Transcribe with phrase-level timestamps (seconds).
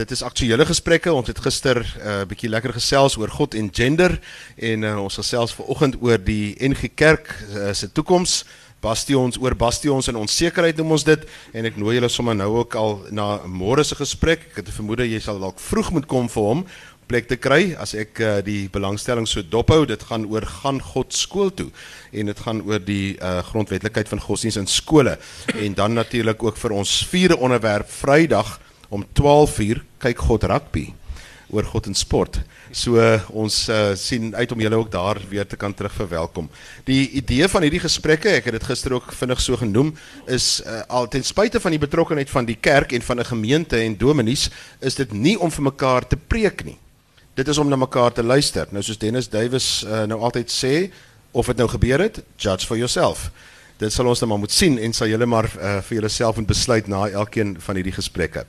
[0.00, 1.12] Dit is aktuele gesprekke.
[1.12, 4.16] Ons het gister 'n uh, bietjie lekker gesels oor God en gender
[4.56, 8.44] en uh, ons gesels vanoggend oor die NG Kerk uh, se toekoms.
[8.80, 12.74] Bastions oor bastions en onsekerheid noem ons dit en ek nooi julle sommer nou ook
[12.74, 14.46] al na môre se gesprek.
[14.50, 16.64] Ek het vermoed jy sal dalk vroeg moet kom vir hom
[17.06, 19.84] plek te kry as ek uh, die belangstelling so dophou.
[19.84, 21.68] Dit gaan oor gaan God skool toe
[22.12, 25.18] en dit gaan oor die uh, grondwetlikheid van godsdienst in skole
[25.52, 28.56] en dan natuurlik ook vir ons vierde onderwerp Vrydag
[28.90, 30.90] om 12uur kyk God rugby
[31.50, 32.38] oor God en sport.
[32.70, 36.46] So uh, ons uh, sien uit om julle ook daar weer te kan terug verwelkom.
[36.86, 39.90] Die idee van hierdie gesprekke, ek het dit gister ook vinnig so genoem,
[40.30, 43.82] is uh, al ten spyte van die betrokkeheid van die kerk en van 'n gemeente
[43.82, 44.48] en dominees,
[44.78, 46.78] is dit nie om vir mekaar te preek nie.
[47.34, 48.66] Dit is om na mekaar te luister.
[48.70, 50.90] Nou soos Dennis Duwys uh, nou altyd sê,
[51.32, 53.30] of dit nou gebeur het, judge for yourself
[53.80, 56.50] dit sal ons dan maar moet sien en sal julle maar uh, vir julleself moet
[56.50, 58.44] besluit na elkeen van hierdie gesprekke.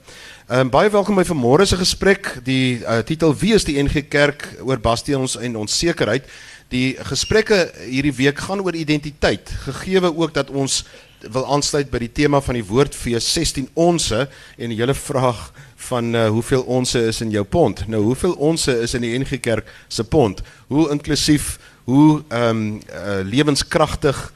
[0.49, 2.33] Ehm um, baie welkom by vanmôre se gesprek.
[2.43, 6.27] Die uh, titel Wie is die NG Kerk oor bastions en onsekerheid.
[6.71, 10.83] Die gesprekke hierdie week gaan oor identiteit, gegeewe ook dat ons
[11.21, 14.25] wil aansluit by die tema van die woordfees 16 onsse
[14.57, 15.51] en die hele vraag
[15.91, 17.85] van uh, hoeveel onsse is in jou pond.
[17.87, 20.41] Nou hoeveel onsse is in die NG Kerk se pond?
[20.67, 21.55] Hoe inklusief,
[21.87, 24.31] hoe ehm um, uh, lewenskragtig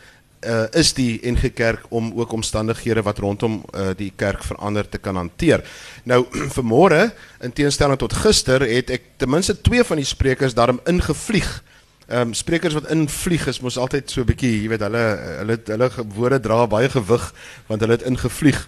[0.45, 4.97] uh, is die NG Kerk om ook omstandighede wat rondom uh, die kerk verander te
[4.97, 5.63] kan hanteer.
[6.03, 6.25] Nou
[6.57, 7.09] vanmôre
[7.41, 11.63] in teenstelling tot gister het ek ten minste twee van die sprekers daarom ingevlieg.
[12.05, 15.05] Ehm um, sprekers wat invlieg is mos altyd so 'n bietjie, jy weet, hulle
[15.41, 17.33] hulle hulle woorde dra baie gewig
[17.67, 18.59] want hulle het ingevlieg.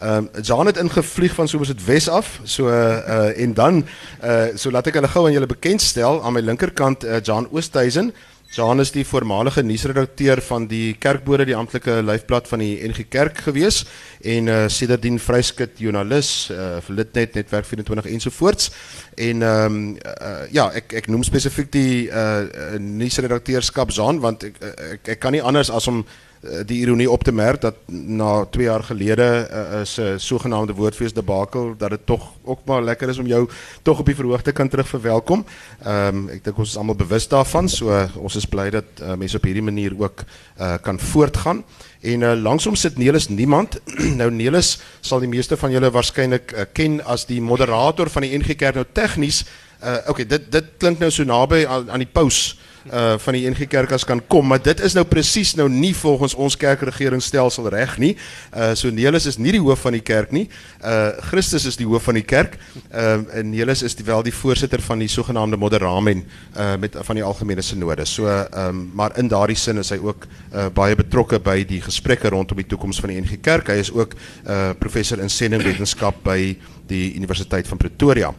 [0.00, 2.40] Ehm um, Jan het ingevlieg van soos dit Wes af.
[2.44, 3.84] So uh en dan
[4.24, 8.14] uh so laat ek hulle gou aan julle bekendstel aan my linkerkant uh, Jan Oosthuizen.
[8.54, 13.40] Johan is die voormalige nuusredakteur van die Kerkbode, die amptelike lyfblad van die NG Kerk
[13.48, 13.82] gewees
[14.22, 18.70] en uh, sedertdien vryskut joernalis uh, vir Litnet netwerk 24 ensovoorts.
[19.16, 22.46] En ehm um, uh, ja, ek ek noem spesifiek die uh,
[22.78, 26.04] nuusredakteurskap Johan want ek, ek ek kan nie anders as om
[26.35, 26.35] Eh,
[26.66, 30.72] die ironie op te merk dat na 2 jaar gelede uh, is 'n uh, sogenaamde
[30.72, 33.48] woordfees debakel dat dit tog ook maar lekker is om jou
[33.82, 35.44] tog op die verhoogte kan terug verwelkom.
[35.82, 38.84] Ehm um, ek dink ons is almal bewus daarvan, so uh, ons is bly dat
[39.02, 40.24] uh, mense op hierdie manier ook
[40.60, 41.64] uh, kan voortgaan.
[42.00, 43.80] En uh, langsom sit Nelis niemand.
[44.20, 48.38] nou Nelis sal die meeste van julle waarskynlik uh, ken as die moderator van die
[48.38, 49.44] NG Kerk nou tegnies.
[49.84, 52.56] Uh, okay, dit dit klink nou so naby aan, aan die paus
[52.92, 55.92] uh van die NG Kerk as kan kom, maar dit is nou presies nou nie
[55.96, 58.12] volgens ons kerkregeringsstelsel reg nie.
[58.54, 60.46] Uh so Nelis is nie die hoof van die kerk nie.
[60.82, 62.56] Uh Christus is die hoof van die kerk.
[62.92, 66.24] Uh en Nelis is die, wel die voorsitter van die sogenaamde Moderamen
[66.56, 68.06] uh met van die algemene sinode.
[68.06, 71.82] So ehm um, maar in daardie sin is hy ook uh baie betrokke by die
[71.82, 73.68] gesprekke rondom die toekoms van die NG Kerk.
[73.68, 74.14] Hy is ook
[74.46, 78.34] uh professor in sendingwetenskap by die Universiteit van Pretoria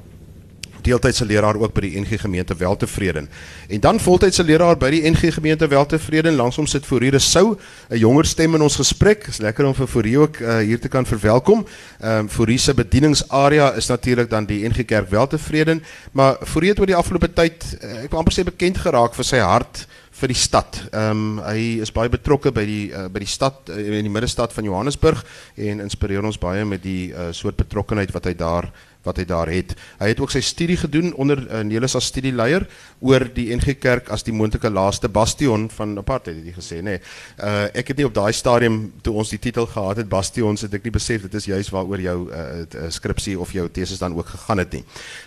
[0.88, 3.30] deeltydse leraar ook by die NG Gemeente Weltevreden.
[3.68, 6.38] En dan voltydse leraar by die NG Gemeente Weltevreden.
[6.40, 7.58] Langsom sit Fourier Sou,
[7.90, 9.28] 'n jonger stem in ons gesprek.
[9.28, 11.66] Is lekker om vir Fourier ook uh, hier te kan verwelkom.
[12.00, 16.80] Ehm um, Fourier se bedieningsarea is natuurlik dan die NG Kerk Weltevreden, maar Fourier het
[16.80, 19.88] oor die afgelope tyd, uh, ek wil amper sê bekend geraak vir sy hart
[20.18, 20.80] vir die stad.
[20.90, 24.14] Ehm um, hy is baie betrokke by die uh, by die stad uh, in die
[24.14, 25.24] middestad van Johannesburg
[25.56, 28.72] en inspireer ons baie met die uh, soort betrokkenheid wat hy daar
[29.08, 29.72] wat hy daar het.
[30.02, 32.66] Hy het ook sy studie gedoen onder uh, Nelis as studieleier
[33.00, 36.98] oor die NG Kerk as die moontlike laaste bastion van apartheid het hy gesê nê.
[36.98, 37.04] Nee,
[37.44, 40.74] uh ek het nie op daai stadium toe ons die titel gehad het bastions het
[40.74, 44.34] ek nie besef dit is juis waaroor jou uh, skripsie of jou teses dan ook
[44.34, 44.84] gegaan het nie.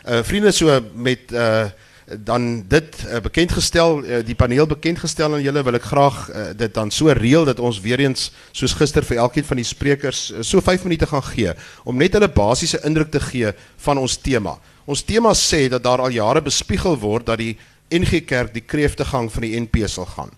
[0.08, 1.70] Uh vriende so met uh
[2.18, 6.74] dan dit uh, bekendgestel uh, die paneel bekendgestel aan julle wil ek graag uh, dit
[6.74, 10.42] dan so reël dat ons weer eens soos gister vir elkeen van die sprekers uh,
[10.42, 11.54] so 5 minute gaan gee
[11.84, 13.52] om net hulle basiese indruk te gee
[13.86, 14.56] van ons tema.
[14.90, 17.54] Ons tema sê dat daar al jare bespiegel word dat die
[17.90, 20.30] NG Kerk die kreeftegang van die NP sal gaan.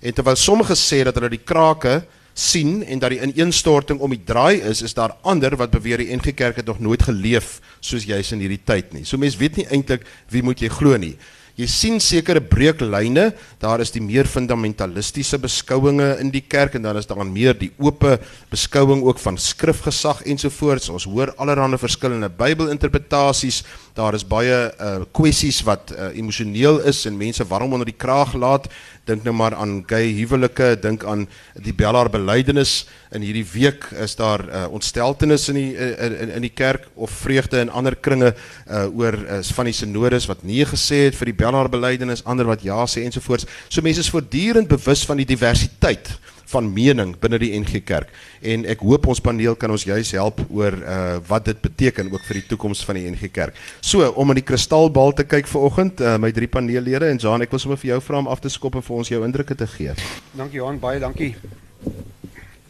[0.00, 2.02] En terwyl sommige sê dat hulle die krake
[2.38, 6.12] sien en dat die ineenstorting om die draai is, is daar ander wat beweer die
[6.14, 9.04] NG Kerk het nog nooit geleef soos jy's in hierdie tyd nie.
[9.04, 11.16] So mense weet nie eintlik wie moet jy glo nie.
[11.58, 17.00] Jy sien sekere breuklyne, daar is die meer fundamentalistiese beskouinge in die kerk en dan
[17.00, 18.04] is daar meer die oop
[18.52, 20.86] beskouing ook van skrifgesag ensovoorts.
[20.94, 23.64] Ons hoor allerlei verskillende Bybelinterpretasies.
[23.98, 28.36] Daar is baie uh kwessies wat uh, emosioneel is en mense warm onder die kraag
[28.38, 28.68] laat
[29.08, 31.24] dink nou maar aan gay huwelike, dink aan
[31.64, 32.84] die Bellaar belydenis
[33.16, 37.14] in hierdie week is daar uh, ontsteltenis in die in, in in die kerk of
[37.24, 41.32] vreugde in ander kringe uh, oor uh, van die sinodes wat nee gesê het vir
[41.32, 43.48] die Bellaar belydenis, ander wat ja sê ensovoorts.
[43.68, 46.12] So mense is voortdurend bewus van die diversiteit
[46.48, 48.12] van mening binne die NG Kerk.
[48.40, 50.96] En ek hoop ons paneel kan ons juis help oor uh
[51.28, 53.56] wat dit beteken ook vir die toekoms van die NG Kerk.
[53.80, 57.52] So, om in die kristalbal te kyk vanoggend, uh my drie paneellede en Jan, ek
[57.52, 59.68] wil sommer vir jou vra om af te skop en vir ons jou indrukke te
[59.76, 59.96] gee.
[60.36, 61.34] Dankie Johan, baie dankie.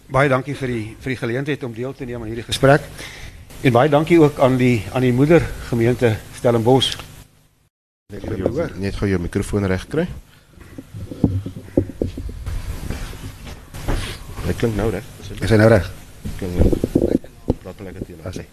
[0.08, 2.86] Baie dankie vir die vir die geleentheid om deel te neem aan hierdie gesprek.
[3.62, 6.96] En baie dankie ook aan die aan die moedergemeente Stellenbosch.
[8.78, 10.06] Net gou jou mikrofoon reg kry.
[14.48, 15.04] Dit klink nou reg.
[15.44, 15.88] Is hy nou reg?
[17.60, 18.20] Praat lekker teen.
[18.24, 18.46] As hy.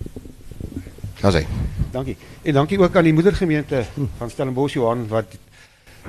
[1.23, 1.45] As hy.
[1.93, 2.17] Dankie.
[2.43, 3.85] En dankie ook aan die moedergemeente
[4.19, 5.37] van Stellenbosch Johan wat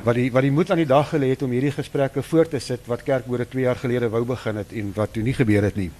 [0.04, 2.60] wat die wat die moed aan die dag gelê het om hierdie gesprekke voort te
[2.60, 5.78] sit wat kerkboere 2 jaar gelede wou begin het en wat toe nie gebeur het
[5.78, 5.90] nie.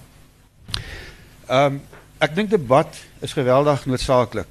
[1.47, 1.81] Ehm um,
[2.19, 4.47] ek dink debat is geweldig noodsaaklik.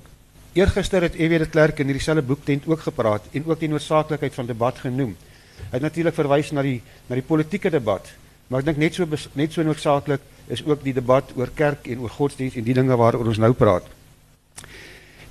[0.54, 3.68] Eergister het EW de Klerk in hierdie selfe boek tent ook gepraat en ook die
[3.68, 5.16] noodsaaklikheid van debat genoem.
[5.58, 6.78] Hy het natuurlik verwys na die
[7.08, 8.08] na die politieke debat,
[8.48, 12.00] maar ek dink net so net so noodsaaklik is ook die debat oor kerk en
[12.00, 13.86] oor godsdienst en die dinge waaroor ons nou praat.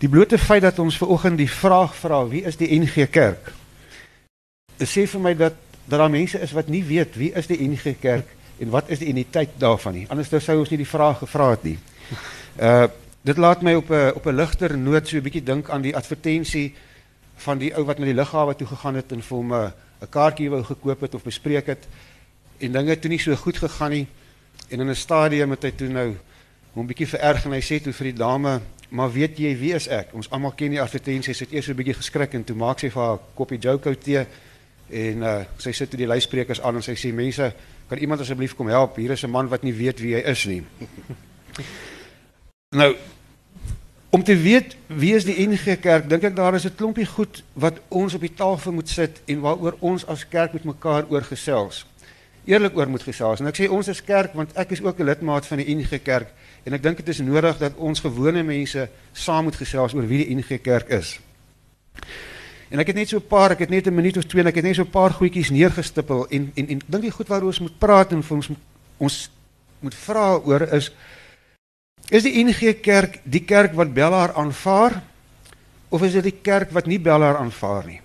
[0.04, 3.54] Die blote feit dat ons ver oggend die vraag vra, wie is die NG Kerk?
[4.76, 7.60] Dit sê vir my dat dat daar mense is wat nie weet wie is die
[7.62, 10.06] NG Kerk en wat is die identiteit daarvan nie.
[10.10, 11.78] Anders sou ons nie die vraag gevra het nie.
[12.60, 12.88] Uh
[13.26, 15.96] dit laat my op 'n op 'n ligter noot so 'n bietjie dink aan die
[15.96, 16.76] advertensie
[17.36, 20.10] van die ou wat na die lughawe toe gegaan het en vir hom 'n 'n
[20.10, 21.88] kaartjie wou gekoop het of bespreek het
[22.60, 24.08] en dinge toe nie so goed gegaan nie
[24.70, 26.16] en in 'n stadium het hy toe nou
[26.74, 29.88] hom bietjie vererg en hy sê toe vir die dame maar weet jy wie is
[29.88, 30.14] ek?
[30.14, 31.34] Ons almal ken die advertensie.
[31.34, 33.94] Sy het eers so 'n bietjie geskrik en toe maak sy vir haar koppie Joko
[33.94, 34.26] tee
[34.90, 37.48] En uh, sy sit toe die luisprekers aan en sy sê mense,
[37.90, 39.00] kan iemand asseblief kom help?
[39.02, 40.64] Hier is 'n man wat nie weet wie hy is nie.
[42.82, 42.96] nou
[44.10, 47.44] om te weet wie is die NG Kerk, dink ek daar is 'n klompie goed
[47.54, 51.22] wat ons op die tafel moet sit en waaroor ons as kerk met mekaar oor
[51.22, 51.86] gesels.
[52.46, 53.42] Eerlik oor moet gesels.
[53.42, 56.02] En ek sê ons is kerk want ek is ook 'n lidmaat van die NG
[56.04, 56.30] Kerk
[56.64, 60.26] en ek dink dit is nodig dat ons gewone mense saam moet gesels oor wie
[60.26, 61.20] die NG Kerk is.
[62.70, 64.48] En ek het net so 'n paar, ek het net 'n minuut of twee en
[64.48, 67.48] ek het net so 'n paar goedjies neergestippel en en en dink die goed waaroor
[67.48, 68.50] ons moet praat en vir ons
[68.98, 69.32] ons
[69.80, 70.92] moet vra oor is
[72.10, 75.02] is die NG Kerk die kerk wat Bellaar aanvaar
[75.90, 78.05] of is dit die kerk wat nie Bellaar aanvaar nie?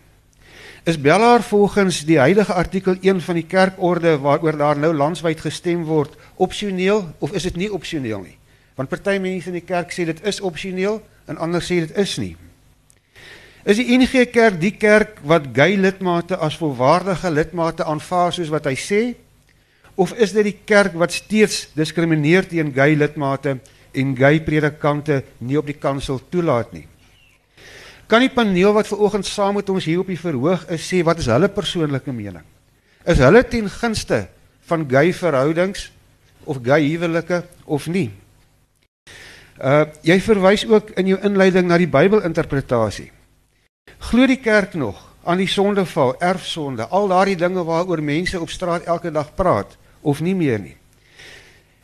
[0.84, 5.82] Is Bellaar volgens die huidige artikel 1 van die kerkorde waaroor daar nou landwyd gestem
[5.84, 8.36] word opsioneel of is dit nie opsioneel nie?
[8.80, 12.16] Want party mense in die kerk sê dit is opsioneel en ander sê dit is
[12.16, 12.32] nie.
[13.68, 18.64] Is die NG Kerk die kerk wat gay lidmate as volwaardige lidmate aanvaar soos wat
[18.64, 19.02] hy sê?
[20.00, 23.58] Of is dit die kerk wat steeds diskrimineer teen gay lidmate
[23.92, 26.86] en gay predikante nie op die kansel toelaat nie?
[28.10, 31.04] Kan die paneel wat ver oggend saam met ons hier op die verhoog is sê
[31.06, 32.42] wat is hulle persoonlike mening?
[33.06, 34.24] Is hulle ten gunste
[34.66, 35.92] van gay verhoudings
[36.44, 38.08] of gay huwelike of nie?
[39.62, 43.12] Uh jy verwys ook in jou inleiding na die Bybelinterpretasie.
[44.10, 48.88] Glo die kerk nog aan die sondeval, erfsonde, al daardie dinge waaroor mense op straat
[48.90, 50.74] elke dag praat of nie meer nie.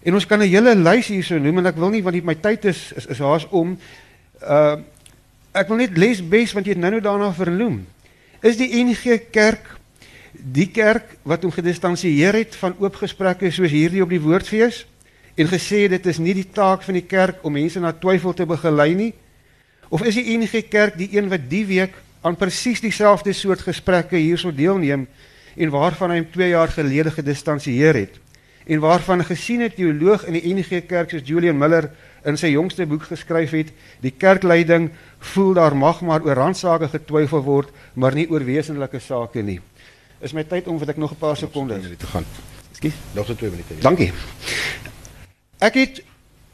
[0.02, 2.64] En ons kan 'n hele lys hierso noem en ek wil nie want my tyd
[2.64, 3.79] is is, is haas om
[4.43, 4.76] uh
[5.56, 7.81] ek wil net les bes want jy het nou-nou daarna vernoem.
[8.44, 9.73] Is die NG Kerk
[10.37, 14.82] die kerk wat hom gedistansieer het van oop gesprekke soos hierdie op die woordfees
[15.37, 18.44] en gesê dit is nie die taak van die kerk om mense na twyfel te
[18.49, 19.12] begelei nie?
[19.88, 21.94] Of is die NG Kerk die een wat die week
[22.26, 25.06] aan presies dieselfde soort gesprekke hierso deelneem
[25.56, 28.20] en waarvan hy 2 jaar gelede gedistansieer het
[28.67, 31.91] en waarvan 'n gesiene teoloog in die NG Kerk soos Julian Miller
[32.27, 33.71] in sy jongste boek geskryf het,
[34.03, 34.91] die kerkleiding
[35.33, 39.61] voel daar mag maar oor randsake getwyfel word, maar nie oor wesenlike sake nie.
[40.21, 42.25] Is my tyd om wat ek nog 'n paar sekondes te gaan.
[42.71, 42.95] Ekskuus.
[43.15, 43.75] Nog so 2 minute.
[43.75, 43.81] Ja.
[43.81, 44.13] Dankie.
[45.59, 46.03] Ek het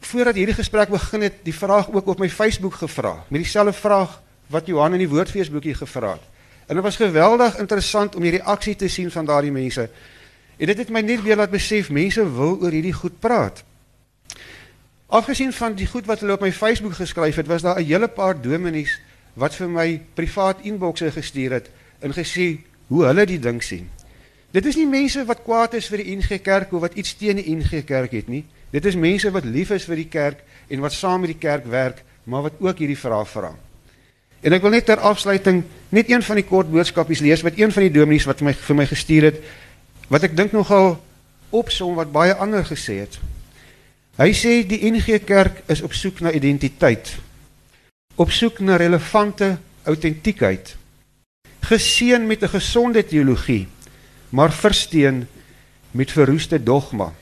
[0.00, 4.22] voordat hierdie gesprek begin het, die vraag ook op my Facebook gevra, met dieselfde vraag
[4.46, 6.26] wat Johan in die woordfeesboekie gevra het.
[6.66, 9.88] En dit was geweldig interessant om die reaksie te sien van daardie mense.
[10.56, 13.64] En dit het my net weer laat besef mense wil oor hierdie goed praat.
[15.12, 18.08] Afgesien van die goed wat hulle op my Facebook geskryf het, was daar 'n hele
[18.08, 19.00] paar dominees
[19.34, 23.90] wat vir my privaat inboxe gestuur het en gesê hoe hulle die ding sien.
[24.50, 27.36] Dit is nie mense wat kwaad is vir die NG Kerk of wat iets teen
[27.36, 28.44] die NG Kerk het nie.
[28.70, 30.38] Dit is mense wat lief is vir die kerk
[30.68, 33.54] en wat saam met die kerk werk, maar wat ook hierdie vraag vra.
[34.40, 37.72] En ek wil net ter afsluiting net een van die kort boodskapies lees wat een
[37.72, 39.44] van die dominees wat my vir my gestuur het
[40.08, 41.04] wat ek dink nogal
[41.50, 43.20] opsom wat baie ander gesê het.
[44.12, 47.14] Hy sê die NG Kerk is op soek na identiteit.
[48.20, 49.54] Op soek na relevante
[49.88, 50.74] autentiekheid.
[51.64, 53.68] Geseën met 'n gesonde teologie,
[54.28, 55.26] maar versteen
[55.90, 57.14] met verroeste dogma.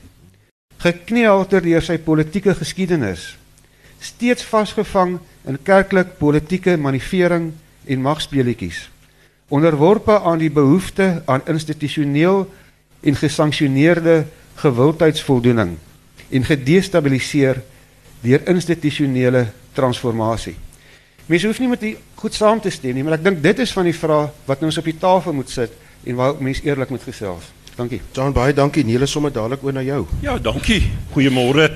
[0.78, 3.38] Gekneelter deur sy politieke geskiedenis,
[4.00, 7.52] steeds vasgevang in kerklik politieke manifering
[7.84, 8.90] en magspeletjies.
[9.48, 12.50] Onderworpe aan die behoefte aan institusioneel
[13.00, 15.78] en gesanksioneerde gewildheidsvoldoening
[16.30, 17.62] en gedestabiliseer
[18.20, 20.56] deur institusionele transformasie.
[21.26, 23.72] Mense hoef nie met die goed saam te stem nie, maar ek dink dit is
[23.72, 25.72] van die vrae wat ons op die tafel moet sit
[26.04, 27.46] en waar mense eerlik moet gesels.
[27.76, 28.00] Dankie.
[28.12, 28.84] John baie dankie.
[28.84, 30.02] Niele sommer dadelik oor na jou.
[30.24, 30.82] Ja, dankie.
[31.14, 31.70] Goeiemôre.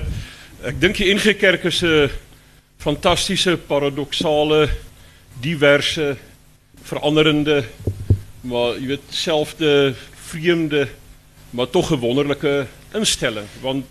[0.64, 2.10] Ek dink die NG Kerk is 'n
[2.78, 4.68] fantastiese, paradoksale,
[5.40, 6.16] diverse,
[6.82, 7.64] veranderende,
[8.42, 9.94] maar jy weet selfde
[10.28, 10.88] vreemde,
[11.50, 13.86] maar tog 'n wonderlike instelling want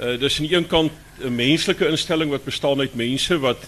[0.00, 3.64] uh, dis aan die een kant 'n menslike instelling wat bestaan uit mense wat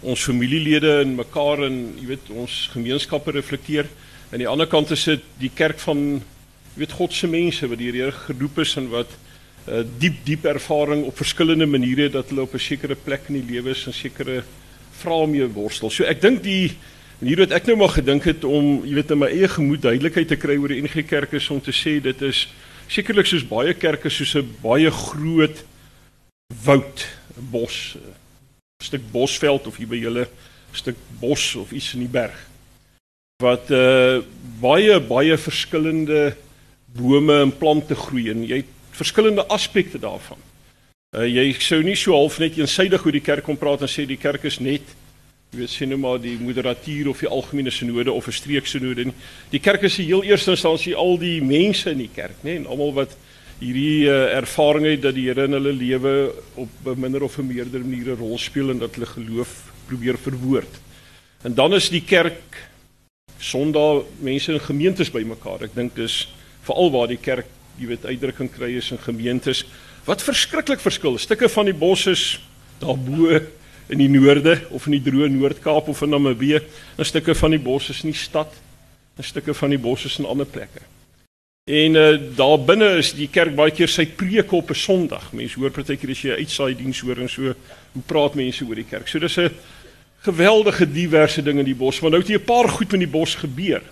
[0.00, 3.86] ons familielede en mekaar en jy weet ons gemeenskappe reflekteer.
[4.32, 6.22] Aan die ander kant is dit die kerk van
[6.74, 9.10] jy weet God se mense wat die Here geroep is en wat
[9.68, 13.52] uh, diep diep ervaring op verskillende maniere dat hulle op 'n sekere plek in die
[13.54, 14.42] lewe is en sekere
[15.02, 15.90] vrae mee worstel.
[15.90, 16.72] So ek dink die
[17.20, 20.28] manier wat ek nou maar gedink het om jy weet in my eie gemoed duidelikheid
[20.28, 22.48] te kry oor die NG Kerk is om te sê dit is
[22.88, 25.64] sekerlik soos baie kerke soos 'n baie groot
[26.64, 27.06] woud,
[27.38, 28.14] 'n bos, 'n
[28.84, 30.28] stuk bosveld of hier by julle
[30.72, 32.36] stuk bos of iets in die berg.
[33.42, 34.22] Wat uh
[34.60, 36.36] baie baie verskillende
[36.86, 40.38] bome en plante groei en jy het verskillende aspekte daarvan.
[41.16, 44.06] Uh jy sou nie so half net eensydig oor die kerk kom praat en sê
[44.06, 44.94] die kerk is net
[45.52, 49.14] jy weet sien nou maar die moderatuur of die algemene sinode of 'n streeksinode nie.
[49.50, 52.66] Die kerk is die heel eerste instansie al die mense in die kerk, nê, en
[52.66, 53.16] almal wat
[53.60, 57.46] hierdie uh, ervaring het dat die Here in hulle lewe op 'n minder of 'n
[57.46, 60.80] meerder maniere rol speel en dat hulle geloof probeer verwoord.
[61.42, 62.70] En dan is die kerk
[63.42, 65.62] Sondag mense in gemeentes bymekaar.
[65.62, 66.28] Ek dink dis
[66.62, 67.46] veral waar die kerk,
[67.78, 69.64] jy weet, uitdrukking kry is in gemeentes
[70.06, 71.18] wat verskriklik verskil.
[71.18, 72.40] Stukke van die bos is
[72.78, 73.40] daarbo
[73.88, 76.62] in die noorde of in die droë Noord-Kaap of in Namibië.
[76.98, 78.52] 'n Stukke van die bos is in die stad.
[79.18, 80.91] 'n Stukke van die bos is in ander plekke.
[81.70, 85.28] En uh, daar binne is die kerk baie keer sy preek op 'n Sondag.
[85.32, 87.54] Mense hoor partykeer as jy uitsaai diens hoor en so
[87.92, 89.06] hoe praat mense oor die kerk.
[89.06, 89.50] So dis 'n
[90.26, 93.08] geweldige diverse ding in die bos, maar nou het hier 'n paar goed met die
[93.08, 93.82] bos gebeur.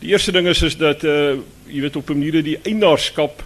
[0.00, 3.44] Die eerste ding is is dat uh jy weet op 'n manier die eienaarskap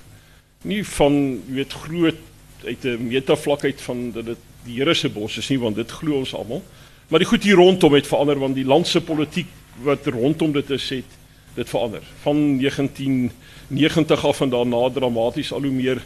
[0.63, 2.19] nie van jy weet groot
[2.65, 5.91] uit 'n metavlak uit van dat dit die Here se bos is nie want dit
[5.91, 6.63] glo ons almal.
[7.09, 9.49] Maar die goed hier rondom het verander want die landse politiek
[9.83, 11.22] wat rondom dit is het
[11.55, 12.03] dit verander.
[12.23, 16.03] Van 1990 af en daarna dramaties al hoe meer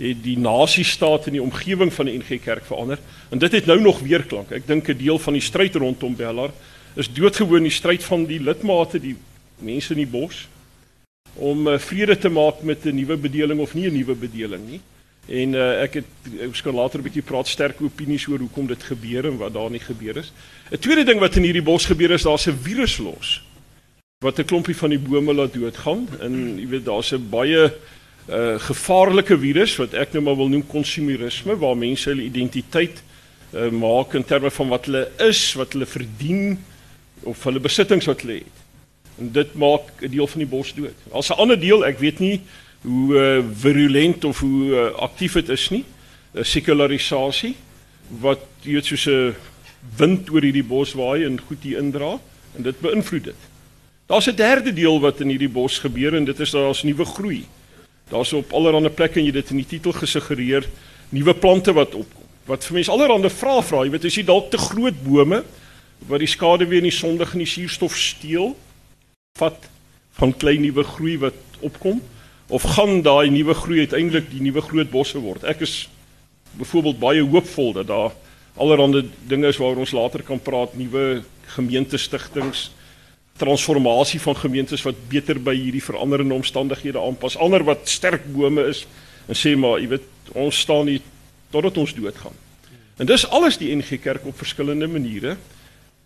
[0.00, 3.80] het die nasiestaat in die omgewing van die NG Kerk verander en dit het nou
[3.80, 4.50] nog weer klank.
[4.50, 6.50] Ek dink 'n deel van die stryd rondom Bellar
[6.94, 9.16] is doodgewoon die stryd van die lidmate, die
[9.58, 10.48] mense in die bos
[11.34, 14.80] om uh, vrede te maak met 'n nuwe bedeling of nie 'n nuwe bedeling nie.
[15.28, 16.04] En uh, ek het
[16.40, 19.70] ek skal later 'n bietjie praat sterk opinies oor hoekom dit gebeur en wat daar
[19.70, 20.32] nie gebeur is.
[20.70, 23.42] 'n Tweede ding wat in hierdie bos gebeur is daar's 'n virus los
[24.20, 27.72] wat 'n klompie van die bome laat doodgaan en jy weet daar's 'n baie
[28.28, 33.00] uh, gevaarlike virus wat ek nou maar wil noem konsumerisme waar mense hulle identiteit
[33.54, 36.58] uh, maak in terme van wat hulle is, wat hulle verdien
[37.22, 38.58] of hulle besittings wat hulle het.
[39.18, 40.98] En dit maak 'n deel van die bos dood.
[41.12, 42.40] As 'n ander deel, ek weet nie
[42.82, 45.84] hoe uh, virulent of hoe uh, aktief dit is nie,
[46.34, 47.56] 'n sekularisasie
[48.20, 49.34] wat jy weet soos 'n
[49.96, 52.20] wind oor hierdie bos waai en goed hier indra
[52.56, 53.49] en dit beïnvloed dit.
[54.10, 57.46] Daar's 'n derde deel wat in hierdie bos gebeur en dit is daar's nuwe groei.
[58.08, 60.66] Daar's op allerlei plekke en jy dit in die titel gesuggereer,
[61.08, 62.26] nuwe plante wat opkom.
[62.44, 65.44] Wat vir mense allerlei vrae vra, jy weet as jy dalk te groot bome
[66.08, 68.56] wat die skade weer in die sondig en die suurstof steel,
[69.38, 69.68] vat
[70.18, 72.02] van klein nuwe groei wat opkom
[72.48, 75.44] of gaan daai nuwe groei uiteindelik die nuwe groot bosse word.
[75.44, 75.88] Ek is
[76.58, 78.10] byvoorbeeld baie hoopvol dat daar
[78.56, 82.70] allerlei dinge is waaroor ons later kan praat, nuwe gemeentestigtings
[83.40, 87.38] transformasie van gemeentes wat beter by hierdie veranderende omstandighede aanpas.
[87.40, 88.84] Ander wat sterk bome is
[89.30, 91.02] en sê maar, jy weet, ons staan hier
[91.50, 92.36] totdat ons doodgaan.
[93.00, 95.36] En dis alles die NG Kerk op verskillende maniere.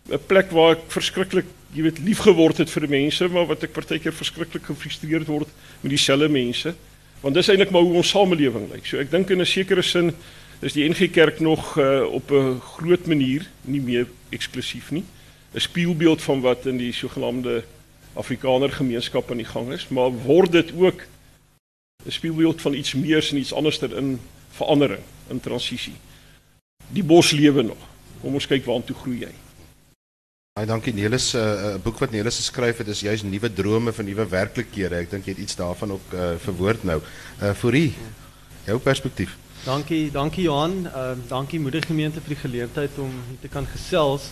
[0.05, 3.73] 'n Plek waar ek verskriklik, jy weet, lief geword het vir mense, maar wat ek
[3.73, 5.49] partykeer verskriklik gefrustreerd word
[5.81, 6.75] met dieselfde mense.
[7.21, 8.85] Want dis eintlik maar hoe ons samelewing lyk.
[8.85, 10.13] So ek dink in 'n sekere sin
[10.61, 15.03] is die NG Kerk nog uh, op 'n groot manier nie meer eksklusief nie.
[15.55, 17.63] 'n spieelbeeld van wat in die sogenaamde
[18.13, 21.01] Afrikaner gemeenskap aan die gang is, maar word dit ook
[22.05, 24.19] 'n spieelbeeld van iets meer en iets anderster in
[24.49, 25.95] verandering, in transisie.
[26.87, 27.81] Die bos lewe nog.
[28.21, 29.33] Kom ons kyk waartoe groei hy.
[30.53, 31.33] Baie dankie Nelis.
[31.33, 34.95] 'n uh, boek wat Nelis geskryf het is juis nuwe drome vir nuwe werklikhede.
[34.95, 37.01] Ek dink jy het iets daarvan ook uh, verwoord nou.
[37.41, 37.93] Uh Fourie,
[38.65, 39.37] jou perspektief.
[39.65, 40.85] Dankie, dankie Johan.
[40.85, 44.31] Uh, dankie moedergemeente vir die geleentheid om hier te kan gesels.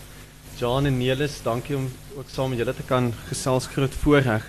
[0.58, 4.46] Jan en Nelis, dankie om ook saam met julle te kan gesels groot voorreg.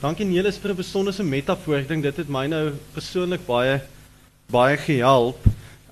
[0.00, 1.76] Dankie Nelis vir 'n besondere metafoor.
[1.76, 3.80] Ek dink dit het my nou persoonlik baie
[4.50, 5.38] baie gehelp.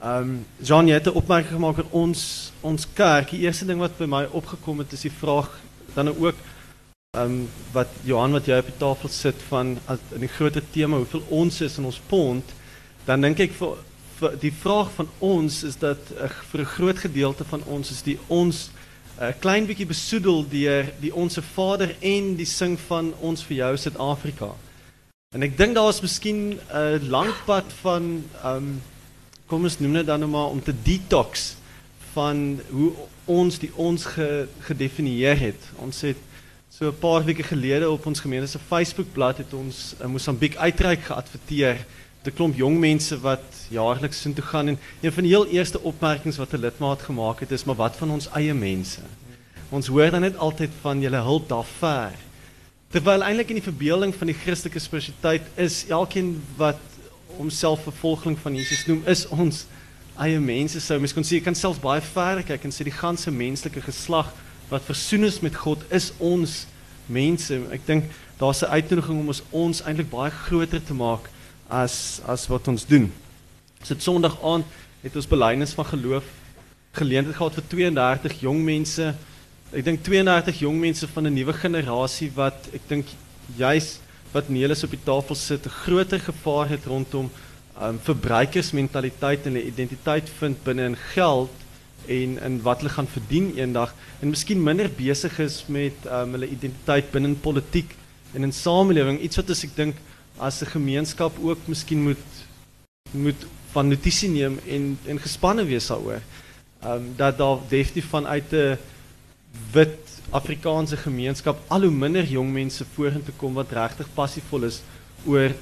[0.00, 3.30] Ehm um, Jan, jy het 'n opmerking gemaak oor ons ons kerk.
[3.30, 5.50] Die eerste ding wat by my opgekom het is die vraag
[5.94, 6.36] dan ook
[7.16, 10.60] ehm um, wat Johan wat jy op die tafel sit van as, in die groot
[10.72, 12.44] tema hoeveel ons is in ons pond,
[13.04, 13.76] dan dink ek vir,
[14.18, 18.02] vir die vraag van ons is dat uh, vir 'n groot gedeelte van ons is
[18.02, 18.70] die ons
[19.16, 23.56] 'n uh, klein bietjie besoedel deur die onsse Vader en die sing van ons vir
[23.56, 24.50] jou Suid-Afrika.
[25.34, 28.82] En ek dink daar is miskien 'n uh, lang pad van um
[29.46, 31.54] kom ons noem dit dan nou maar om te detox
[32.12, 32.92] van hoe
[33.24, 35.68] ons die ons ge, gedefinieer het.
[35.76, 36.18] Ons het
[36.68, 41.02] so 'n paar weke gelede op ons gemeente se Facebookblad het ons 'n Mosambiek uitreik
[41.08, 41.86] geadverteer
[42.26, 45.80] 'n klomp jong mense wat jaarliks sin toe gaan en een van die heel eerste
[45.80, 49.00] opmerkings wat 'n lidmaat gemaak het is maar wat van ons eie mense.
[49.70, 52.12] Ons hoor dan net altyd van julle hulp daar ver.
[52.88, 56.78] Terwyl eintlik in die verbeelding van die Christelike spiritualiteit is elkeen wat
[57.36, 59.66] homself 'n volgeling van Jesus noem, is ons
[60.18, 60.80] eie mense.
[60.80, 63.80] Sou mens kon sê jy kan selfs baie ver kyk en sê die ganse menslike
[63.80, 64.32] geslag
[64.68, 66.66] wat versoen is met God is ons
[67.06, 67.60] mense.
[67.70, 68.04] Ek dink
[68.38, 71.30] daar's 'n uitnodiging om ons ons eintlik baie groter te maak
[71.68, 73.12] as as wat ons doen.
[73.80, 74.64] Ons het Sondag aand
[75.02, 76.24] het ons belydenis van geloof
[76.96, 79.14] geleentheid gehad vir 32 jong mense.
[79.72, 83.06] Ek dink 32 jong mense van 'n nuwe generasie wat ek dink
[83.56, 83.98] juis
[84.32, 87.30] wat Nelis op die tafel sit 'n groter gevaar het rondom
[87.80, 91.50] um verbruikersmentaliteit en 'n identiteit vind binne in geld
[92.06, 96.48] en in wat hulle gaan verdien eendag en miskien minder besig is met um hulle
[96.48, 97.94] identiteit binne in politiek
[98.34, 99.96] en in samelewing iets wat as ek dink
[100.38, 102.26] as 'n gemeenskap ook miskien moet
[103.10, 106.20] moet van notisie neem en en gespanne wees daaroor.
[106.82, 108.78] Ehm um, dat daar definitief vanuit 'n
[109.72, 109.98] wit
[110.30, 114.80] Afrikaanse gemeenskap al hoe minder jong mense vorentoe kom wat regtig passievol is
[115.26, 115.54] oor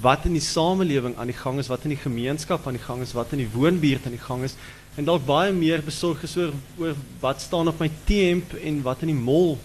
[0.00, 3.02] wat in die samelewing aan die gang is, wat in die gemeenskap aan die gang
[3.02, 4.56] is, wat in die woonbuurt aan die gang is
[4.96, 9.02] en dalk baie meer besorg is oor oor wat staan op my T-hemp en wat
[9.02, 9.56] in die mall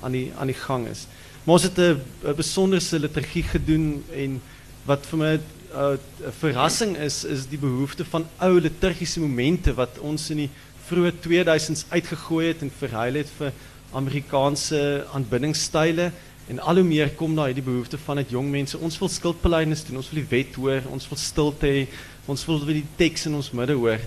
[0.00, 1.06] aan die aan die gang is.
[1.48, 4.40] Maar ons het 'n besonderse liturgie gedoen en
[4.84, 5.40] wat vir my 'n
[5.74, 5.96] uh,
[6.40, 10.50] verrassing is is die behoefte van ou liturgiese momente wat ons in die
[10.88, 13.52] vroeë 2000s uitgegooi het en verhuil het vir
[13.92, 16.12] Amerikaanse aanbiddingsstyle
[16.48, 18.78] en al hoe meer kom daar hierdie behoefte van uit jong mense.
[18.78, 21.86] Ons wil skildbelydenis doen, ons wil die wet hoor, ons wil stilte hê,
[22.26, 24.00] ons wil die teks in ons midde hoor.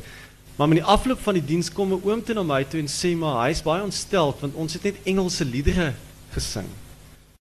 [0.58, 2.88] Maar met die afloop van die diens kom 'n oom toe na my toe en
[2.88, 5.93] sê maar hy's baie ontstel want ons het net Engelse liedere
[6.34, 6.69] gesing.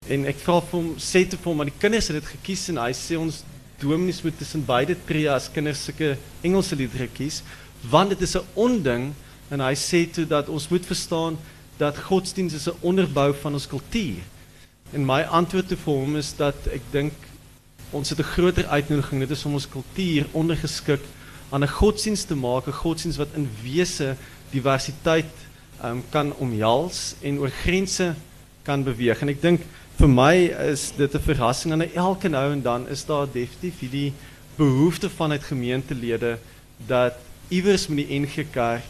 [0.09, 2.69] En ek vra vir hom, sê te vir hom, maar die kinders het dit gekies
[2.71, 3.43] en hy sê ons
[3.81, 6.15] dominees moet tussen beide tree as kinders sulke
[6.47, 7.43] Engelse liedere kies,
[7.91, 9.15] want dit is 'n onding
[9.51, 11.39] en hy sê toe dat ons moet verstaan
[11.79, 14.23] dat godsdienst is 'n onderbou van ons kultuur.
[14.93, 17.13] En my antwoord te vir hom is dat ek dink
[17.91, 21.03] ons het 'n groter uitnodiging, dit is om ons kultuur ondergeskik
[21.51, 24.17] aan 'n godsdienst te maak, 'n godsdienst wat in wese
[24.51, 25.33] diversiteit
[25.85, 28.15] um, kan omhels en oor grense
[28.63, 29.21] kan beweeg.
[29.21, 29.61] En ek dink
[29.97, 30.35] vir my
[30.69, 34.13] is dit 'n verrassing en elke nou en dan is daar definitief hierdie
[34.57, 36.39] behoefte vanuit gemeentelede
[36.87, 37.15] dat
[37.49, 38.85] iewers met die NG Kerk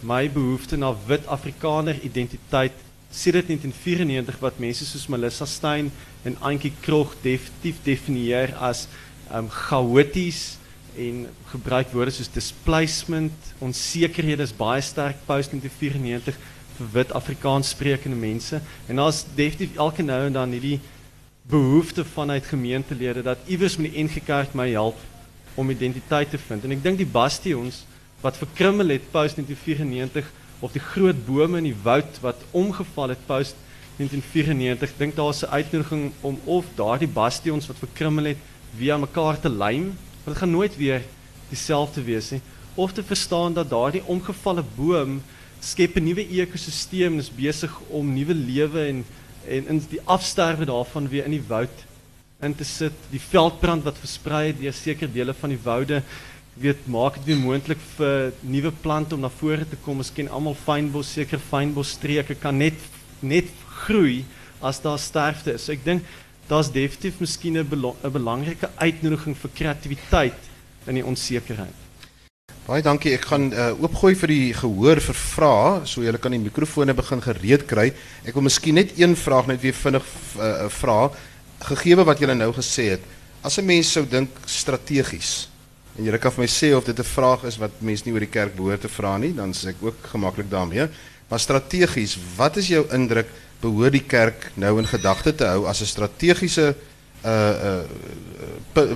[0.00, 2.72] my behoefte na wit Afrikaner identiteit
[3.10, 5.90] sedert 1994 wat mense soos Melissa Stein
[6.22, 8.86] en Antjie Krog definitief definieer as
[9.34, 10.58] um chaoties
[10.96, 16.38] en gebruik woorde soos displacement, onsekerhede is baie sterk post 1994
[16.76, 20.80] vir wit Afrikaans sprekende mense en daar's definitief elke nou en dan hierdie
[21.42, 24.98] behoefte vanuit gemeentelede dat iewers met die NG Kerk my help
[25.54, 26.64] om identiteit te vind.
[26.64, 27.82] En ek dink die bastions
[28.22, 30.30] wat verkrummel het post 1994
[30.62, 33.58] of die groot bome in die woud wat omgeval het post
[33.98, 38.38] 1994, dink daar's 'n uitnodiging om of daardie bastions wat verkrummel het
[38.76, 39.84] weer mekaar te lym,
[40.24, 41.02] want dit gaan nooit weer
[41.48, 42.40] dieselfde wees nie,
[42.74, 45.22] of te verstaan dat daardie omgevalle boom
[45.62, 49.04] skep 'n nuwe ekosisteem is besig om nuwe lewe en
[49.46, 51.86] en in die afsterwe daarvan weer in die woud
[52.42, 52.94] in te sit.
[53.10, 56.02] Die veldbrand wat versprei het deur sekere dele van die woude
[56.54, 60.02] weet maak dit weer moontlik vir nuwe plante om na vore te kom.
[60.02, 62.78] Ons ken almal fynbos, seker fynbosstreke kan net
[63.22, 63.48] net
[63.84, 64.24] groei
[64.60, 65.66] as daar sterfte is.
[65.66, 66.06] So ek dink
[66.50, 70.50] daar's definitief miskien 'n belangrike uitnodiging vir kreatiwiteit
[70.86, 71.81] in die onsekerheid.
[72.72, 73.10] Baie dankie.
[73.12, 77.20] Ek gaan uh, oopgooi vir die gehoor vir vrae, so julle kan die mikrofone begin
[77.20, 77.90] gereed kry.
[78.24, 80.06] Ek wil miskien net een vraag net weer vinnig
[80.40, 81.10] uh, vra,
[82.08, 83.02] wat julle nou gesê het.
[83.44, 85.50] As 'n mens sou dink strategies
[85.98, 88.24] en julle kan vir my sê of dit 'n vraag is wat mense nie oor
[88.24, 90.88] die kerk behoort te vra nie, dan is ek ook gemaklik daarmee.
[91.28, 93.28] Maar strategies, wat is jou indruk
[93.60, 96.74] behoort die kerk nou in gedagte te hou as 'n strategiese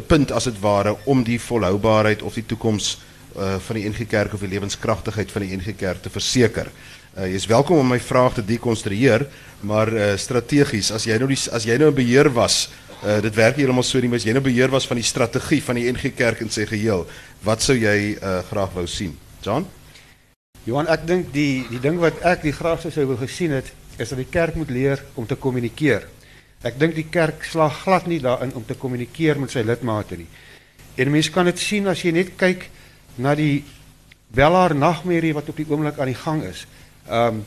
[0.08, 2.96] punt as dit ware om die volhoubaarheid of die toekoms
[3.34, 6.70] uh van die NG Kerk of die lewenskragtigheid van die NG Kerk te verseker.
[7.16, 9.26] Uh jy is welkom om my vraag te dekonstrueer,
[9.60, 12.68] maar uh strategies, as jy nou die as jy nou 'n beheer was,
[13.02, 15.62] uh dit werk heeltemal so nie, maar as jy nou beheer was van die strategie
[15.62, 17.06] van die NG Kerk in sy geheel,
[17.42, 19.16] wat sou jy uh graag wou sien?
[19.42, 19.66] John?
[20.66, 24.10] Johan, ek dink die die ding wat ek die graagste sou wou gesien het, is
[24.10, 26.08] dat die kerk moet leer om te kommunikeer.
[26.66, 30.26] Ek dink die kerk slag glad nie daarin om te kommunikeer met sy lidmate nie.
[30.96, 32.66] En mense kan dit sien as jy net kyk
[33.16, 33.64] na die
[34.26, 36.66] Bellaar nagmerrie wat op die oomblik aan die gang is.
[37.08, 37.44] Ehm um,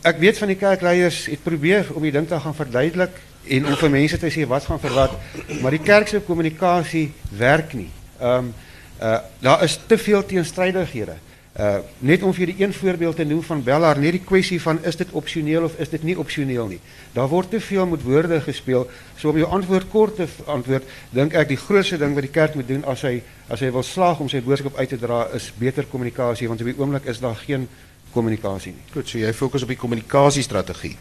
[0.00, 3.18] ek weet van die kerkleiers het probeer om die ding te gaan verduidelik
[3.52, 5.16] en om vir mense te sê wat gaan vir wat,
[5.60, 7.90] maar die kerk se kommunikasie werk nie.
[8.20, 8.54] Ehm um,
[9.00, 11.16] uh daar is te veel teenstrydighede.
[11.58, 14.78] Uh net om vir die een voorbeeld te noem van Bellaar, net die kwessie van
[14.86, 16.78] is dit opsioneel of is dit nie opsioneel nie.
[17.12, 18.86] Daar word te veel met woorde gespeel.
[19.18, 22.54] So om jou antwoord kort te antwoord, dink ek die grootste ding wat die kerk
[22.54, 23.16] moet doen as hy
[23.50, 26.70] as hy wil slaag om sy boodskap uit te dra is beter kommunikasie want op
[26.70, 27.66] die oomblik is daar geen
[28.14, 28.86] kommunikasie nie.
[28.94, 30.94] Goed, so jy fokus op die kommunikasiestrategie.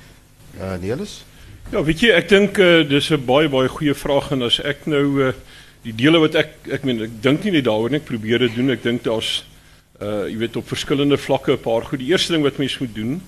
[0.57, 1.19] Uh Nelis?
[1.69, 4.87] Ja, weet jy, ek dink uh, dis 'n baie baie goeie vraag en as ek
[4.89, 5.33] nou uh,
[5.85, 8.55] die dele wat ek ek meen ek dink nie net daaroor nie, ek probeer dit
[8.57, 8.73] doen.
[8.73, 9.43] Ek dink daar's
[9.99, 11.99] uh jy weet op verskillende vlakke 'n paar goed.
[11.99, 13.21] Die eerste ding wat mens moet doen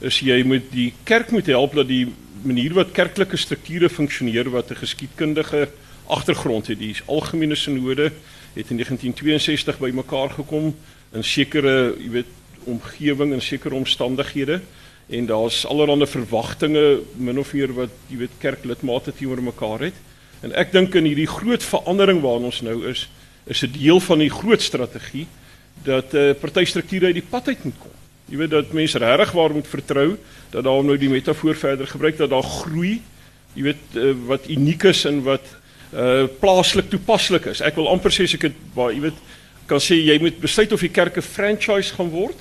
[0.00, 2.06] is jy moet die kerk moet help dat die
[2.42, 5.68] manier wat kerklike strukture funksioneer wat 'n geskiedkundige
[6.06, 6.78] agtergrond het.
[6.78, 8.12] Die algemene sinode
[8.54, 10.74] het in 1962 bymekaar gekom
[11.12, 12.26] in sekere, jy weet,
[12.64, 14.60] omgewing en sekere omstandighede
[15.08, 19.94] en daar's allerlei verwagtinge min of meer wat jy weet kerklidmate teenoor mekaar het.
[20.42, 23.08] En ek dink in hierdie groot verandering waarin ons nou is,
[23.46, 25.26] is 'n deel van die groot strategie
[25.84, 27.94] dat 'n uh, partystrukture uit die pad uit moet kom.
[28.28, 30.16] Jy weet dat mense regtig waar moet vertrou
[30.50, 33.00] dat daar nou die metafoor verder gebruik dat daar groei,
[33.52, 35.44] jy weet uh, wat uniek is en wat
[35.94, 37.60] uh plaaslik toepaslik is.
[37.60, 39.20] Ek wil amper sê ek dit baie jy weet
[39.68, 42.36] kan sê jy moet besluit of die kerk 'n franchise gaan word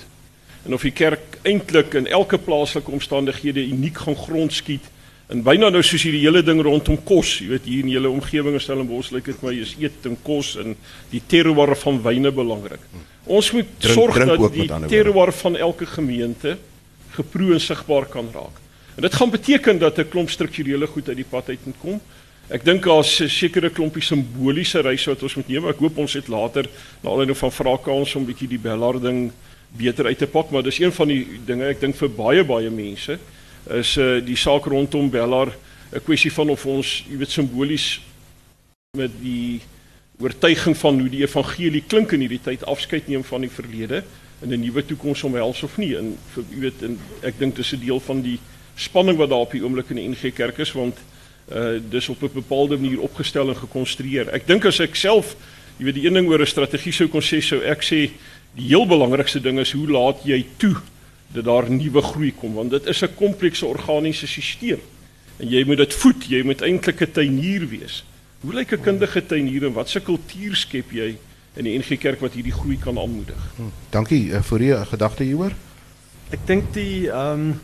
[0.65, 4.83] en of die kerk eintlik in elke plaaslike omstandighede uniek gaan grondskiet
[5.27, 8.55] En byna nou soos hierdie hele ding rondom kos, jy weet hier in julle omgewing
[8.55, 10.75] in Stellenbosch lyk dit my is eet en kos en
[11.11, 12.79] die terroir van wyne belangrik.
[13.25, 16.55] Ons moet Drink- sorg drink dat die terroir van elke gemeente
[17.17, 18.61] geproe en sigbaar kan raak.
[18.95, 22.01] En dit gaan beteken dat 'n klomp strukturele goed uit die pad uit moet kom.
[22.49, 25.67] Ek dink daar's 'n sekere klompie simboliese reise wat ons moet neem.
[25.67, 26.65] Ek hoop ons het later
[27.03, 29.31] na aanleiding van vrae kans om 'n bietjie die Bellard ding
[29.77, 32.69] beter uit te pak, maar dis een van die dinge ek dink vir baie baie
[32.69, 33.19] mense
[33.69, 35.51] is uh, die saak rondom Bellar
[35.91, 37.99] 'n kwessie van of ons, jy weet, simbolies
[38.97, 39.61] met die
[40.19, 44.03] oortuiging van hoe die evangelie klink in hierdie tyd afskeid neem van die verlede
[44.41, 45.95] en 'n nuwe toekoms omhels of nie.
[45.95, 48.39] En vir jy weet, en ek dink dis 'n deel van die
[48.75, 50.97] spanning wat daar op die oomblik in die NG Kerk is want
[51.51, 54.33] uh dis op 'n bepaalde manier opgestel en gekonstrueer.
[54.33, 55.35] Ek dink as ek self,
[55.77, 58.11] jy weet, die een ding oor 'n strategie sou kon sê, sou ek sê
[58.55, 60.75] die heel belangrikste ding is hoe laat jy toe
[61.33, 64.79] dat daar nuwe groei kom want dit is 'n komplekse organiese stelsel.
[65.37, 68.03] En jy moet dit voed, jy moet eintlik 'n tuinier wees.
[68.41, 71.17] Hoe lyk 'n kundige tuinier en wat se kultuur skep jy
[71.55, 73.53] in die NG Kerk wat hierdie groei kan aanmoedig?
[73.89, 75.53] Dankie uh, vir u gedagte hieroor.
[76.29, 77.59] Ek dink die ehm um,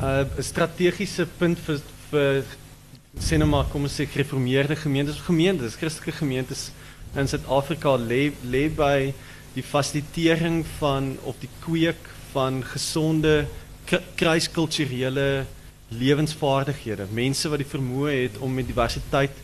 [0.00, 2.44] 'n uh, strategiese punt vir vir
[3.18, 6.70] sê nou maar kom ons sê gereformeerde gemeentes, gemeentes, Christelike gemeentes
[7.16, 9.14] in Suid-Afrika lê lê by
[9.54, 13.46] die fasilitering van of die kweek van gesonde
[14.18, 15.46] kruiskulturele
[15.88, 17.06] lewensvaardighede.
[17.14, 19.34] Mense wat die vermoë het om met diversiteit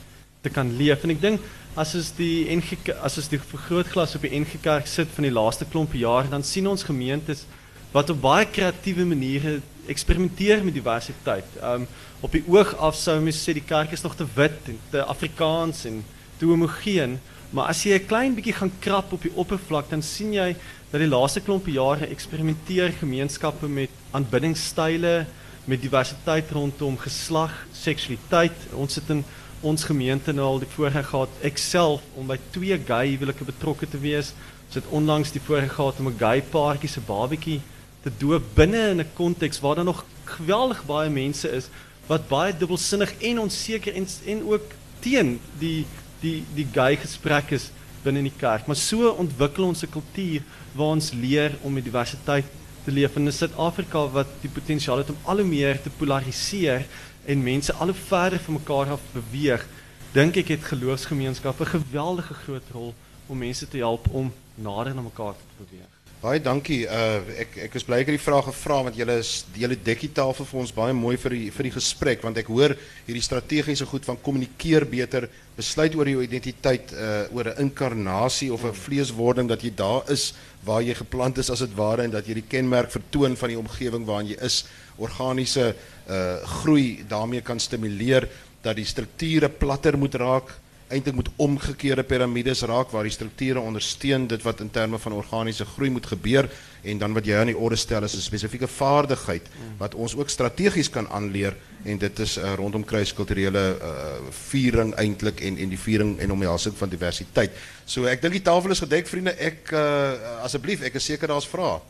[0.42, 1.05] te kan leef.
[1.07, 4.90] En ek dink as ons die NG as ons die vergrootglas op die NG Kerk
[4.90, 7.46] sit van die laaste klomp jare, dan sien ons gemeentes
[7.92, 9.61] wat op baie kreatiewe maniere
[9.92, 11.48] eksperimenteer met diversiteit.
[11.62, 11.87] Um
[12.22, 15.00] op die oog af sou mens sê die kerk is nog te wit en te
[15.11, 15.96] Afrikaans en
[16.38, 17.16] te homogeen,
[17.50, 20.55] maar as jy 'n klein bietjie gaan krap op die oppervlak, dan sien jy
[20.92, 25.22] dat die laaste klompie jare eksperimenteer gemeenskappe met aanbiddingsstyle,
[25.64, 28.66] met diversiteit rondom geslag, seksualiteit.
[28.76, 29.22] Ons het in
[29.64, 33.88] ons gemeente nou al die voorreg gehad ek self om by twee gay huwelike betrokke
[33.88, 34.35] te wees.
[34.66, 37.61] Ons het onlangs die voorreg gehad om 'n gay paartjie se babatjie
[38.02, 41.70] te doop binne in 'n konteks waar daar nog geweldig baie mense is
[42.07, 45.87] wat baie dubbelsinnig en onseker en en ook teen die
[46.20, 47.70] die die gay gesprek is
[48.03, 48.67] binne in die kerk.
[48.67, 50.43] Maar so ontwikkel ons 'n kultuur
[50.75, 52.45] waar ons leer om met diversiteit
[52.85, 56.87] te leef in 'n Suid-Afrika wat die potensiaal het om al hoe meer te polariseer
[57.25, 59.67] en mense al hoe verder van mekaar af beweeg.
[60.12, 62.95] Dink ek het geloofsgemeenskappe 'n geweldige groot rol
[63.27, 66.02] om mense te help om nader na mekaar te beweeg.
[66.22, 66.85] Baie dankie.
[66.87, 70.04] Uh ek ek is bly ek het die vraag gevra want julle is julle dek
[70.04, 72.76] die tafel vir ons baie mooi vir die vir die gesprek want ek hoor
[73.08, 78.62] hierdie strategiese goed van kommunikeer beter, besluit oor jou identiteit uh oor 'n inkarnasie of
[78.62, 80.30] 'n vleeswording dat jy daar is
[80.62, 83.58] waar jy geplant is as dit ware en dat jy die kenmerk vertoon van die
[83.58, 84.64] omgewing waarin jy is,
[84.98, 85.74] organiese
[86.06, 88.28] uh groei daarmee kan stimuleer
[88.62, 90.62] dat die strukture platter moet raak
[90.92, 95.64] eintlik moet omgekeerde piramides raak waar die strukture ondersteun dit wat in terme van organiese
[95.64, 96.48] groei moet gebeur
[96.83, 100.31] en dan wat jy aan die orde stel is 'n spesifieke vaardigheid wat ons ook
[100.31, 105.78] strategies kan aanleer en dit is uh, rondom kruiskulturele uh, viering eintlik en en die
[105.78, 107.50] viering en omhelsing van diversiteit.
[107.85, 109.35] So ek dink die tafel is gedek vriende.
[109.38, 111.81] Ek uh, asseblief ek is seker daar's vrae.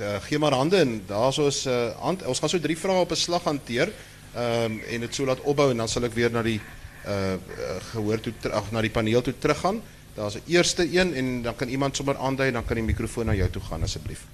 [0.00, 3.92] Uh, maar hande en hand, ons gaan so drie vrae op 'n slag hanteer.
[4.34, 6.60] Ehm en dit so laat opbou en dan sal ek weer na die
[7.06, 7.36] uh,
[7.92, 9.80] gehoor toe ag na die paneel toe teruggaan.
[10.14, 13.34] Daar's 'n eerste een en dan kan iemand sommer aandui dan kan die mikrofoon na
[13.34, 14.26] jou toe gaan asseblief.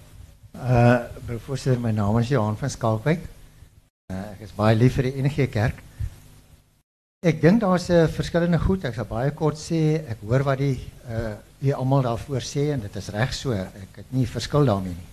[0.54, 1.00] Uh
[1.44, 3.20] voorsitter, my naam is Johan van Skalkwyk.
[4.12, 5.82] Uh, ek is baie lief vir die NG Kerk.
[7.26, 8.84] Ek dink daar's 'n verskillende goed.
[8.84, 12.80] Ek sal baie kort sê, ek hoor wat die uh die almal daarvoor sê en
[12.80, 13.52] dit is reg so.
[13.52, 15.08] Ek het nie verskil daarmee nie.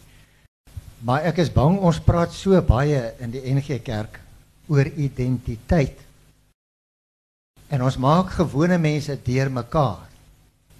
[1.03, 4.19] Maar ek is bang ons praat so baie in die NG Kerk
[4.67, 5.99] oor identiteit
[7.73, 10.05] En ons maak gewone mense deurmekaar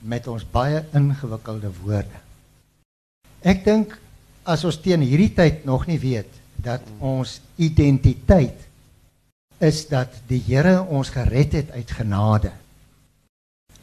[0.05, 2.19] met ons baie ingewikkelde woorde.
[3.41, 3.95] Ek dink
[4.45, 6.29] as ons teen hierdie tyd nog nie weet
[6.63, 8.67] dat ons identiteit
[9.63, 12.51] is dat die Here ons gered het uit genade.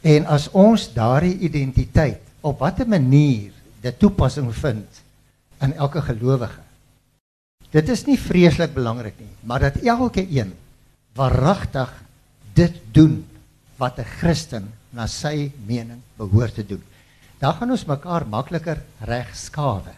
[0.01, 5.01] En as ons daardie identiteit op watter manier dit toepassing vind
[5.61, 6.61] in elke gelowige.
[7.73, 10.53] Dit is nie vreeslik belangrik nie, maar dat elke een
[11.17, 11.91] waaragtig
[12.53, 13.25] dit doen
[13.77, 16.83] wat 'n Christen na sy mening behoort te doen.
[17.39, 19.93] Dan gaan ons mekaar makliker reg skawe.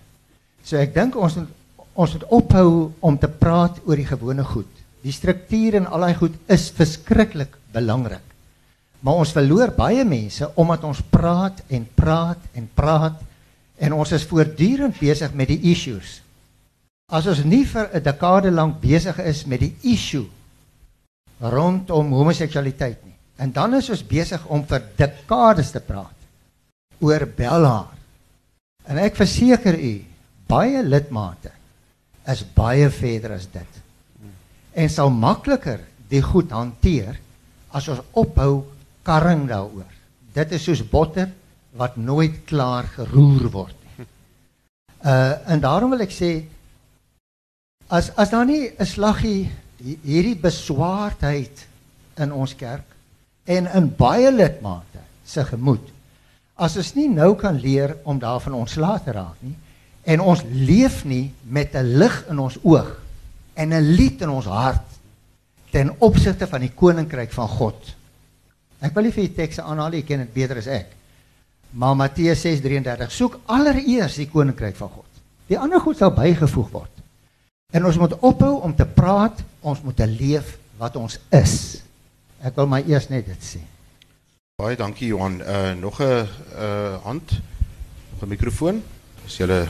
[0.63, 1.49] So ek dink ons moet
[1.93, 4.69] ons moet ophou om te praat oor die gewone goed.
[5.03, 8.23] Die struktuur en al daai goed is verskriklik belangrik.
[9.03, 13.19] Maar ons verloor baie mense omdat ons praat en praat en praat
[13.77, 16.21] en ons is voortdurend besig met die issues.
[17.11, 20.25] As ons nie vir 'n dekade lank besig is met die issue
[21.39, 23.15] rondom homoseksualiteit nie.
[23.37, 26.15] En dan is ons besig om vir dekades te praat
[27.03, 27.91] oor Bellaar.
[28.87, 29.93] En ek verseker u,
[30.47, 31.51] baie lidmate
[32.29, 33.81] is baie verder as dit.
[34.79, 37.17] En sal makliker die goed hanteer
[37.73, 38.63] as ons ophou
[39.03, 39.89] karring daaroor.
[40.33, 41.31] Dit is soos botter
[41.77, 44.07] wat nooit klaar geroer word nie.
[45.03, 46.31] Uh en daarom wil ek sê
[47.89, 49.51] as as daar nie 'n slaggie
[49.83, 51.65] hierdie beswaardheid
[52.23, 52.87] in ons kerk
[53.45, 55.83] en in baie lidmate se gemoed.
[56.55, 59.55] As ons nie nou kan leer om daarvan ontslae te raak nie
[60.03, 62.99] en ons leef nie met 'n lig in ons oog
[63.55, 64.87] en 'n lied in ons hart
[65.71, 67.95] ten opsigte van die koninkryk van God.
[68.79, 70.91] Ek wil nie vir die tekste aanhaal ek ken dit beter as ek.
[71.73, 75.09] Maar Matteus 6:33 soek allereers die koninkryk van God.
[75.47, 76.92] Die ander goed sal bygevoeg word.
[77.73, 81.55] En ons moet ophou om te praat, ons moet leef wat ons is.
[82.45, 83.61] Ek wil maar eers net dit sê.
[84.61, 85.39] Baie dankie Johan.
[85.41, 87.31] Uh nog 'n uh hand.
[88.11, 88.83] Nog 'n mikrofoon.
[89.25, 89.67] As jy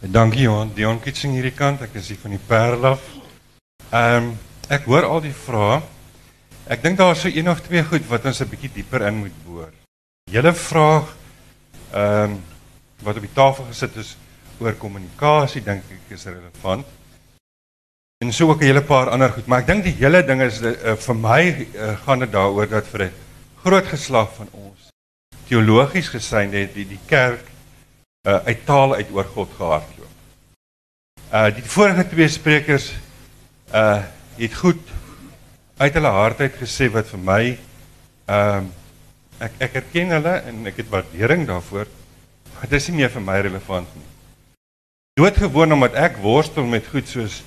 [0.00, 0.74] Dankie Johan.
[0.74, 1.80] Dion Kitsing hierdie kant.
[1.80, 3.00] Ek is hier van die Parel af.
[3.90, 5.82] Ehm um, ek hoor al die vrae.
[6.66, 9.14] Ek dink daar is so een of twee goed wat ons 'n bietjie dieper in
[9.14, 9.72] moet boor.
[10.30, 11.16] Julle vraag
[11.92, 12.42] ehm um,
[13.02, 14.16] wat op die tafel gesit is
[14.60, 16.86] oor kommunikasie dink ek is relevant.
[18.24, 20.60] En so ook 'n hele paar ander goed, maar ek dink die hele ding is
[20.60, 21.42] uh, vir my
[21.74, 23.12] uh, gaan dit daaroor dat vir 'n
[23.62, 24.90] groot geslag van ons
[25.48, 27.44] teologies gesyn het die die kerk
[28.26, 30.14] uh, uit taal uit oor God gehardloop.
[31.32, 32.92] Uh die vorige twee sprekers
[33.74, 34.02] uh
[34.38, 34.82] het goed
[35.78, 37.42] uit hulle hart uit gesê wat vir my
[38.26, 41.86] ehm uh, ek ek erken hulle en ek het waardering daarvoor.
[42.54, 44.17] Maar dit is nie meer vir my relevant nie
[45.18, 47.40] doodgewoon omdat ek worstel met goed soos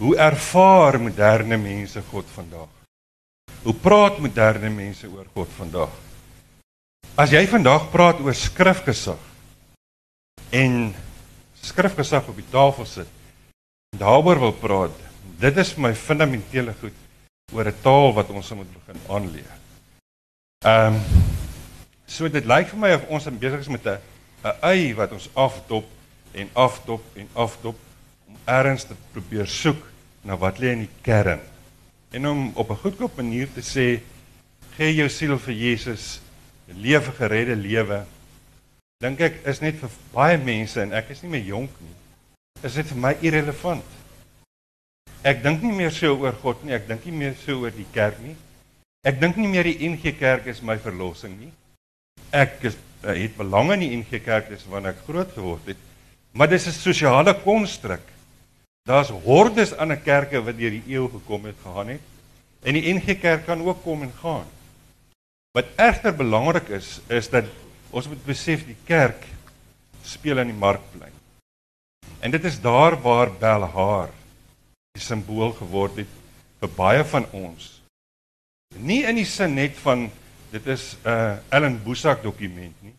[0.00, 2.70] hoe ervaar moderne mense God vandag?
[3.66, 5.92] Hoe praat moderne mense oor God vandag?
[7.20, 9.20] As jy vandag praat oor skrifgesag
[10.56, 10.94] en
[11.60, 13.12] skrifgesag op die tafel sit
[13.92, 14.96] en daaroor wil praat,
[15.42, 16.96] dit is my fundamentele goed
[17.52, 19.52] oor 'n taal wat ons moet begin aanleer.
[20.64, 21.00] Ehm um,
[22.06, 24.00] so dit lyk vir my of ons besig is met 'n
[24.44, 25.99] 'n ei wat ons afdop
[26.32, 27.78] en afdop en afdop
[28.28, 29.82] om ergens te probeer soek
[30.22, 31.40] na wat lê in die kern.
[32.10, 34.00] En om op 'n goedkoop manier te sê
[34.76, 36.20] gee jou siel vir Jesus,
[36.68, 38.04] 'n geredde lewe.
[39.00, 41.96] Dink ek is net vir baie mense en ek is nie meer jonk nie.
[42.62, 43.84] Is dit vir my irrelevant?
[45.22, 47.86] Ek dink nie meer so oor God nie, ek dink nie meer so oor die
[47.92, 48.36] kerk nie.
[49.00, 51.50] Ek dink nie meer die NG Kerk is my verlossing nie.
[52.36, 55.86] Ek is, uh, het belang in die NG Kerk dis wanneer ek groot geword het.
[56.32, 58.06] Maar dis 'n sosiale konstruk.
[58.82, 62.00] Daar's hordes ander kerke wat deur die eeu gekom het, gegaan het.
[62.62, 64.46] En die NG Kerk kan ook kom en gaan.
[65.52, 67.44] Wat egter belangrik is, is dat
[67.90, 69.24] ons moet besef die kerk
[70.02, 71.12] speel in die markplein.
[72.20, 74.12] En dit is daar waar Belhaar
[74.94, 76.10] die simbool geword het
[76.60, 77.80] vir baie van ons.
[78.76, 80.10] Nie in die sin net van
[80.50, 82.94] dit is 'n uh, Ellen Boesak dokument nie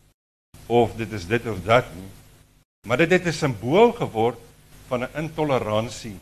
[0.66, 2.10] of dit is dit of dat nie.
[2.86, 4.38] Maar dit het 'n simbool geword
[4.86, 6.18] van 'n intoleransie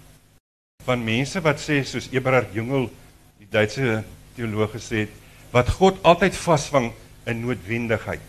[0.85, 2.91] van mense wat sê soos Eberhard Jungel,
[3.39, 5.11] die Duitse teoloog gesê het,
[5.51, 6.93] wat God altyd vasvang
[7.25, 8.27] in noodwendigheid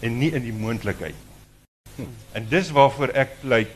[0.00, 1.14] en nie in die moontlikheid.
[1.96, 2.02] Hm.
[2.32, 3.70] En dis waarvoor ek pleit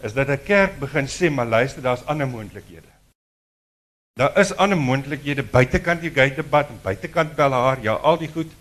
[0.00, 2.92] is dat 'n kerk begin sê maar luister daar's ander moontlikhede.
[4.12, 8.52] Daar is ander moontlikhede buitekant die gatedebat en buitekant Belhaar, ja al die goed.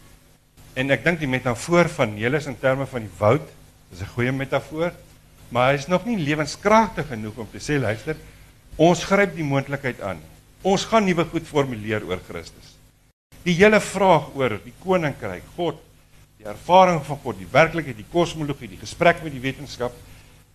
[0.73, 3.49] En ek dink die metafoor van Nelis in terme van die woud
[3.93, 4.91] is 'n goeie metafoor,
[5.49, 8.15] maar hy is nog nie lewenskragtig genoeg om te sê luister,
[8.75, 10.19] ons gryp die moontlikheid aan.
[10.61, 12.77] Ons gaan nuwe goed formuleer oor Christus.
[13.43, 15.77] Die hele vraag oor die koninkryk, God,
[16.37, 19.93] die ervaring van God, die werklikheid, die kosmologie, die gesprek met die wetenskap,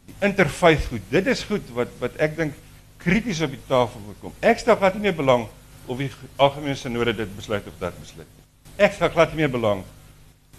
[0.07, 1.05] die interfaith goed.
[1.11, 2.55] Dit is goed wat wat ek dink
[2.99, 4.33] krities op die tafel moet kom.
[4.41, 5.47] Ek stel glad nie meer belang
[5.87, 8.47] of die algemene sinode dit besluit of dat besluit nie.
[8.77, 9.85] Ek stel glad nie meer belang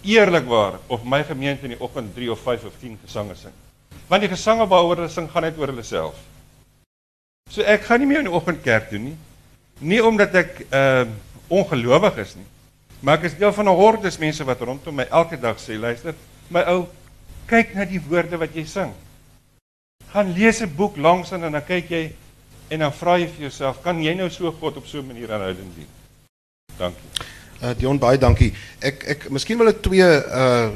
[0.03, 3.53] eerlikwaar of my gemeente in die oggend 3 of 5 of 10 gesange sing.
[4.07, 6.15] Want die gesange waaroor hulle sing gaan net oor hulle self.
[7.49, 9.17] So ek gaan nie meer in die oggend kerk doen nie.
[9.79, 12.45] Nie omdat ek ehm uh, ongelowig is nie.
[13.01, 16.13] Maar ek is deel van 'n hordes mense wat rondom my elke dag sê, luister,
[16.47, 16.85] my ou,
[17.47, 18.93] kyk na die woorde wat jy sing
[20.13, 22.13] gaan lees 'n boek langs en dan kyk jy
[22.69, 25.31] en dan vra jy vir jouself, kan jy nou so God op so 'n manier
[25.33, 25.88] aanhoudend dien?
[26.77, 27.09] Dankie.
[27.60, 28.54] Uh Dion baie dankie.
[28.80, 30.69] Ek ek miskien wil ek twee uh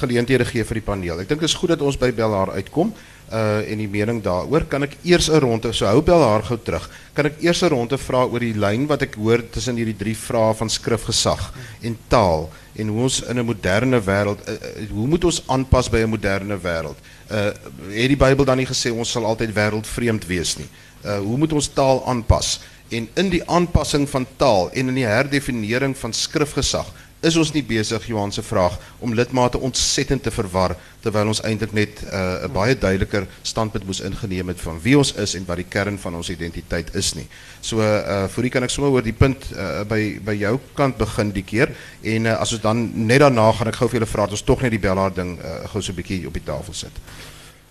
[0.00, 1.20] geleenthede gee vir die paneel.
[1.20, 2.94] Ek dink dit is goed dat ons by Belhaar uitkom
[3.28, 6.88] uh en die mening daaroor kan ek eers 'n ronde so hou Belhaar gou terug.
[7.12, 10.16] Kan ek eers 'n ronde vra oor die lyn wat ek hoor tussen hierdie drie
[10.16, 11.52] vrae van skrifgesag
[11.82, 14.56] en taal en hoe ons in 'n moderne wêreld uh,
[14.90, 16.96] hoe moet ons aanpas by 'n moderne wêreld?
[17.30, 17.52] uh
[17.92, 20.68] het die Bybel dan nie gesê ons sal altyd wêreldvreemd wees nie.
[21.04, 22.60] Uh hoe moet ons taal aanpas?
[22.88, 26.92] En in die aanpassing van taal en in die herdefinering van skrifgesag
[27.24, 31.72] is ons nie besig Johan se vraag om lidmate ontsettend te verwar terwyl ons eintlik
[31.74, 35.56] net uh, 'n baie duideliker standpunt moes ingeneem het van wie ons is en wat
[35.56, 37.26] die kern van ons identiteit is nie.
[37.60, 40.98] So uh vir u kan ek sommer oor die punt uh, by by jou kant
[40.98, 44.12] begin die keer en uh, as ons dan net daarna gaan ek gou vir julle
[44.12, 46.44] vra dat ons tog net die bellaar ding uh, gou so 'n bietjie op die
[46.44, 46.92] tafel sit.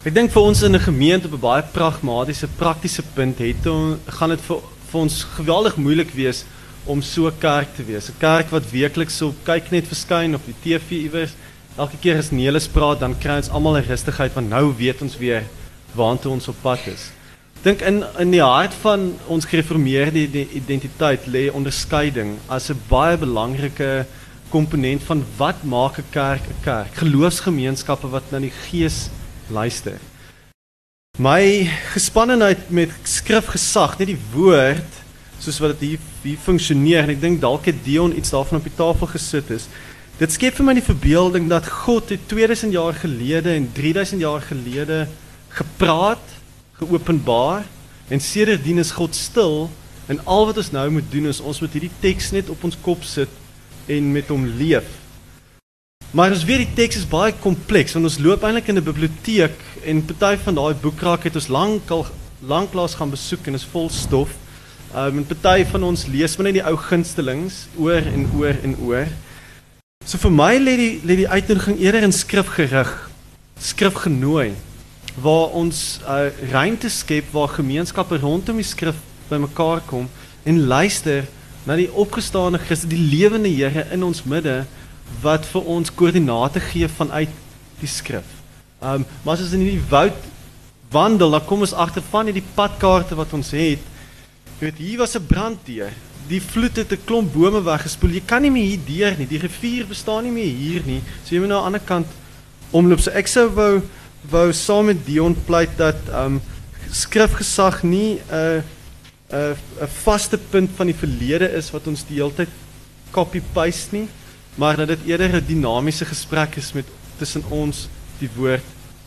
[0.05, 3.99] Ek dink vir ons in 'n gemeente op 'n baie pragmatiese praktiese punt het ons
[4.05, 6.45] gaan dit vir vir ons geweldig moeilik wees
[6.85, 8.09] om so 'n kerk te wees.
[8.09, 11.33] 'n Kerk wat weekliks so kyk net verskyn op die TV iewers.
[11.77, 15.17] Elke keer as Nelis praat, dan kry ons almal 'n rustigheid want nou weet ons
[15.17, 15.43] weer
[15.95, 17.11] waartoe ons op pad is.
[17.63, 24.05] Dink in in die hart van ons gereformeerde identiteit lê onderskeiding as 'n baie belangrike
[24.49, 26.93] komponent van wat maak 'n kerk 'n kerk.
[26.95, 29.09] Geloofsgemeenskappe wat na die Gees
[29.49, 29.99] luister.
[31.15, 34.97] My gespannenheid met skrifgesag, net die woord
[35.39, 38.67] soos wat dit hier, hier funksioneer en ek dink dalk het Dion iets daarvan op
[38.67, 39.69] die tafel gesit is.
[40.19, 44.43] Dit skep vir my die verbeelding dat God het 2000 jaar gelede en 3000 jaar
[44.43, 45.05] gelede
[45.55, 46.35] gepraat,
[46.81, 47.63] geopenbaar
[48.11, 49.69] en sedertdien is God stil
[50.11, 52.75] en al wat ons nou moet doen is ons moet hierdie teks net op ons
[52.83, 53.31] kop sit
[53.87, 54.91] en met hom leef.
[56.11, 59.55] Maar ons weet die teks is baie kompleks want ons loop eintlik in 'n biblioteek
[59.85, 62.05] en party van daai boekrak het ons lankal
[62.45, 64.33] lanklaas gaan besoek en is vol stof.
[64.95, 68.75] Um en party van ons lees maar net die ou gunstelings oor en oor en
[68.85, 69.09] oor.
[70.05, 72.91] So vir my lê die lê die uitnodiging eerder in skrif gerig,
[73.57, 74.53] skrif genooi
[75.21, 78.97] waar ons uh, ruimte skep waar gemeenskappe rondom die skrif
[79.29, 80.09] bymekaar kom
[80.43, 81.23] en luister
[81.65, 84.65] na die opgestane Christus, die lewende Here in ons midde
[85.23, 87.31] wat vir ons koördinate gee vanuit
[87.81, 88.27] die skrif.
[88.85, 90.31] Um maar as ons in hierdie woud
[90.93, 93.81] wandel, dan kom ons agter van hierdie padkaarte wat ons het
[94.55, 95.91] Jy weet hier was 'n branddeur.
[96.27, 98.09] die vloed het 'n klomp bome weggespoel.
[98.09, 99.27] Jy kan nie meer hier deur nie.
[99.27, 101.01] Die rivier bestaan nie meer hier nie.
[101.23, 102.07] So jy moet nou aan die ander kant
[102.71, 102.99] omloop.
[102.99, 103.81] So ek sou wou
[104.29, 106.41] wou saam met Dion pleit dat um
[106.91, 108.61] skrifgesag nie 'n uh,
[109.31, 112.49] 'n uh, 'n vaste punt van die verlede is wat ons die hele tyd
[113.11, 114.07] copy paste nie,
[114.55, 116.85] maar dat dit eerder 'n dinamiese gesprek is met
[117.17, 117.87] tussen ons,
[118.19, 118.63] die woord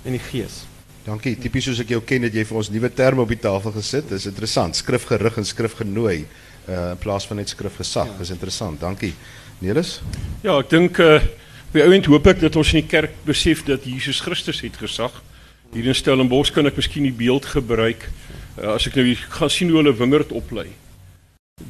[0.08, 0.62] en die gees.
[1.06, 1.36] Dankie.
[1.40, 4.08] Tipies soos ek jou ken het jy vir ons nuwe terme op die tafel gesit.
[4.10, 4.76] Dis interessant.
[4.76, 6.18] Skrifgerig en skrifgenooi
[6.68, 8.10] uh in plaas van net skrifgesag.
[8.10, 8.18] Ja.
[8.20, 8.80] Dis interessant.
[8.80, 9.14] Dankie.
[9.64, 9.98] Nelis?
[10.44, 11.20] Ja, ek dink uh
[11.72, 15.12] by ouend hoop ek dat ons in die kerk besef dat Jesus Christus het gesag.
[15.74, 18.06] Hier in Stellenbosch kan ek miskien die beeld gebruik
[18.56, 20.70] uh, as ek nou gaan sien hoe hulle wingerd oplei.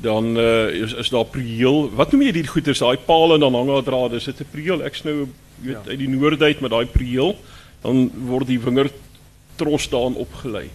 [0.03, 1.89] Dan uh, is is daar prieel.
[1.99, 4.19] Wat noem jy die goeders, daai paal en dan hang daar drade.
[4.23, 4.83] Is dit 'n prieel?
[4.87, 5.27] Ek's nou
[5.63, 5.91] weet ja.
[5.91, 7.35] uit die noorde uit met daai prieel.
[7.83, 8.95] Dan word die wingerd
[9.59, 10.69] tros daarin opgelei.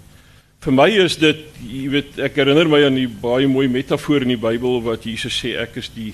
[0.64, 4.32] Vir my is dit, jy weet, ek herinner my aan die baie mooi metafoor in
[4.32, 6.14] die Bybel wat Jesus sê ek is die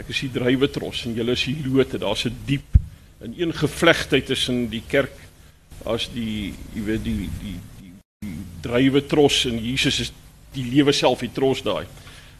[0.00, 1.98] ek is die druiwetros en julle is die lote.
[2.00, 2.78] Daar's 'n diep
[3.20, 5.12] in een gevlegtheid tussen die kerk
[5.84, 7.92] as die jy weet die die die,
[8.24, 10.12] die druiwetros en Jesus is
[10.54, 11.84] die lewe self die tros daai.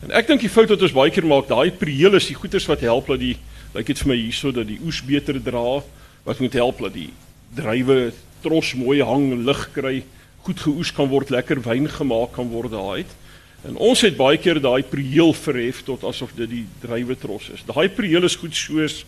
[0.01, 2.67] En ek dink die fout wat ons baie keer maak, daai prieel is die goeters
[2.67, 3.37] wat help dat die
[3.75, 5.83] lyk dit vir my hierso dat die oes beter dra,
[6.25, 7.11] wat moet help dat die
[7.55, 10.03] druiwe tros mooi hang, lig kry,
[10.47, 13.05] goed geoes kan word, lekker wyn gemaak kan word daai.
[13.69, 17.65] En ons het baie keer daai prieel verhef tot asof dit die drywe tros is.
[17.69, 19.03] Daai prieel is goed soos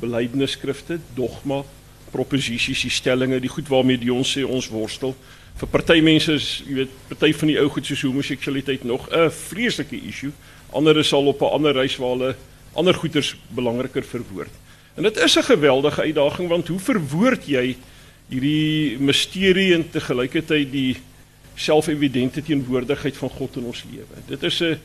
[0.00, 1.60] belydenisskrifte, dogma,
[2.12, 5.12] proposisies, die stellings, die goed waarmee die ons sê ons worstel.
[5.58, 9.28] Vir party mense is, jy weet, party van die ou goed soos homoseksualiteit nog 'n
[9.30, 10.32] vreeslike issue.
[10.72, 12.36] Ander is al op 'n ander reis waar hulle
[12.74, 14.54] ander goeters belangriker verwoord.
[14.98, 17.76] En dit is 'n geweldige uitdaging want hoe verwoord jy
[18.28, 20.96] hierdie misterie en te gelykheid die
[21.54, 24.16] selfevidente teenwoordigheid van God in ons lewe.
[24.26, 24.80] Dit is 'n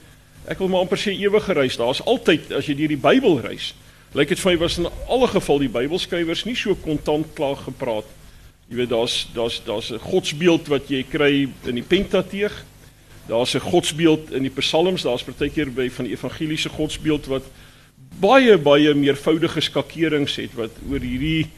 [0.46, 1.78] ek wil maar amper sê ewige reis.
[1.78, 3.74] Daar's altyd as jy deur die Bybel reis,
[4.14, 8.06] lyk dit vir my was in alle geval die Bybelskrywers nie so kontant klaar gepraat.
[8.70, 12.66] Jy weet daar's daar's daar's 'n godsbeeld wat jy kry in die Pentateeg.
[13.28, 17.44] Daar's 'n godsbeeld in die Psalms, daar's partykeer by van die evangeliese godsbeeld wat
[18.24, 21.50] baie baie meervoudige skakerings het wat oor hierdie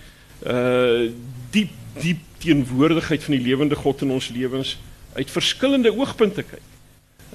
[0.46, 1.12] uh
[1.52, 1.72] diep
[2.02, 4.76] diep teenwoordigheid van die lewende God in ons lewens
[5.16, 6.72] uit verskillende oogpunte kyk.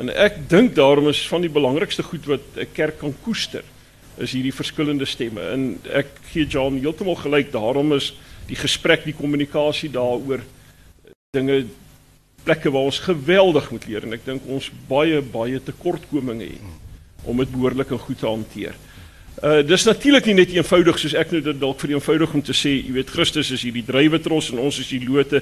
[0.01, 3.65] En ek dink daarom is van die belangrikste goed wat 'n kerk kan koester
[4.19, 5.41] is hierdie verskillende stemme.
[5.41, 8.13] En ek gee John heeltemal gelyk, daarom is
[8.47, 10.43] die gesprek, die kommunikasie daaroor
[11.33, 11.65] dinge
[12.45, 17.37] plekke waar ons geweldig moet leer en ek dink ons baie baie tekortkominge het om
[17.37, 18.75] dit behoorlik en goed te hanteer.
[19.41, 22.53] Uh dis natuurlik nie net eenvoudig soos ek nou dit dalk vir eenvoudig om te
[22.53, 25.41] sê, jy weet Christus is hierdie druiwetros en ons is die lote.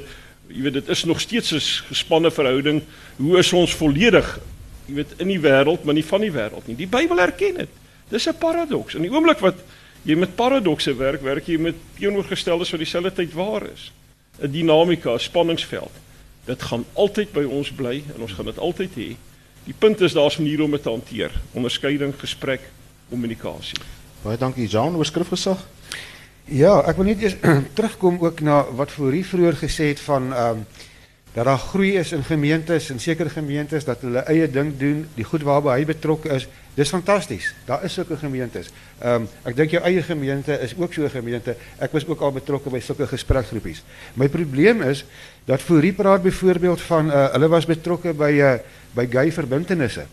[0.49, 2.83] Jy weet dit is nog steeds 'n gespanne verhouding.
[3.17, 4.39] Hoe is ons volledig,
[4.87, 6.77] jy weet in die wêreld, maar nie van die wêreld nie.
[6.77, 7.69] Die Bybel erken dit.
[8.09, 8.95] Dis 'n paradoks.
[8.95, 9.57] In die oomblik wat
[10.05, 13.91] jy met paradokse werk, werk jy met teenoorgesteldes wat dieselfde tyd waar is.
[14.41, 15.93] 'n Dinamika, spanningsveld.
[16.47, 19.17] Dit gaan altyd by ons bly en ons gaan dit altyd hê.
[19.65, 21.31] Die punt is daar's maniere om dit te hanteer.
[21.53, 22.61] Onderskeiding, gesprek,
[23.09, 23.79] kommunikasie.
[24.23, 25.61] Baie dankie Jean oor skrifgesag.
[26.49, 27.37] Ja, ek wil net eers
[27.77, 30.69] terugkom ook na wat Fourie vroeër gesê het van ehm um,
[31.39, 35.25] dat daar groei is in gemeentes en sekere gemeentes dat hulle eie ding doen, die
[35.25, 36.49] goed waarby hy betrokke is.
[36.75, 37.53] Dis fantasties.
[37.67, 38.73] Daar is sulke gemeentes.
[38.99, 41.55] Ehm um, ek dink jou eie gemeente is ook so 'n gemeente.
[41.79, 43.85] Ek was ook al betrokke by sulke gesprekgroepies.
[44.15, 45.05] My probleem is
[45.45, 48.55] dat Fourie praat byvoorbeeld van uh, hulle was betrokke by uh,
[48.95, 50.07] by gay verbintenisse.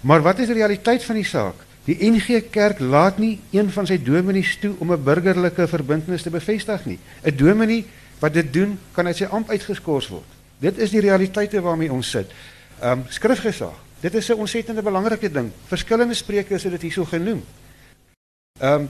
[0.00, 1.71] Maar wat is die realiteit van die saak?
[1.84, 6.30] Die NG Kerk laat nie een van sy dominees toe om 'n burgerlike verbintenis te
[6.30, 6.98] bevestig nie.
[7.22, 7.86] 'n Dominee
[8.18, 10.28] wat dit doen, kan uit sy amp uitgeskort word.
[10.58, 12.30] Dit is die realiteite waarmee ons sit.
[12.80, 13.74] Ehm um, skrifgesag.
[14.00, 15.50] Dit is 'n ontsettende belangrike ding.
[15.66, 17.44] Verskillende sprekers het dit hierso genoem.
[18.60, 18.88] Ehm um,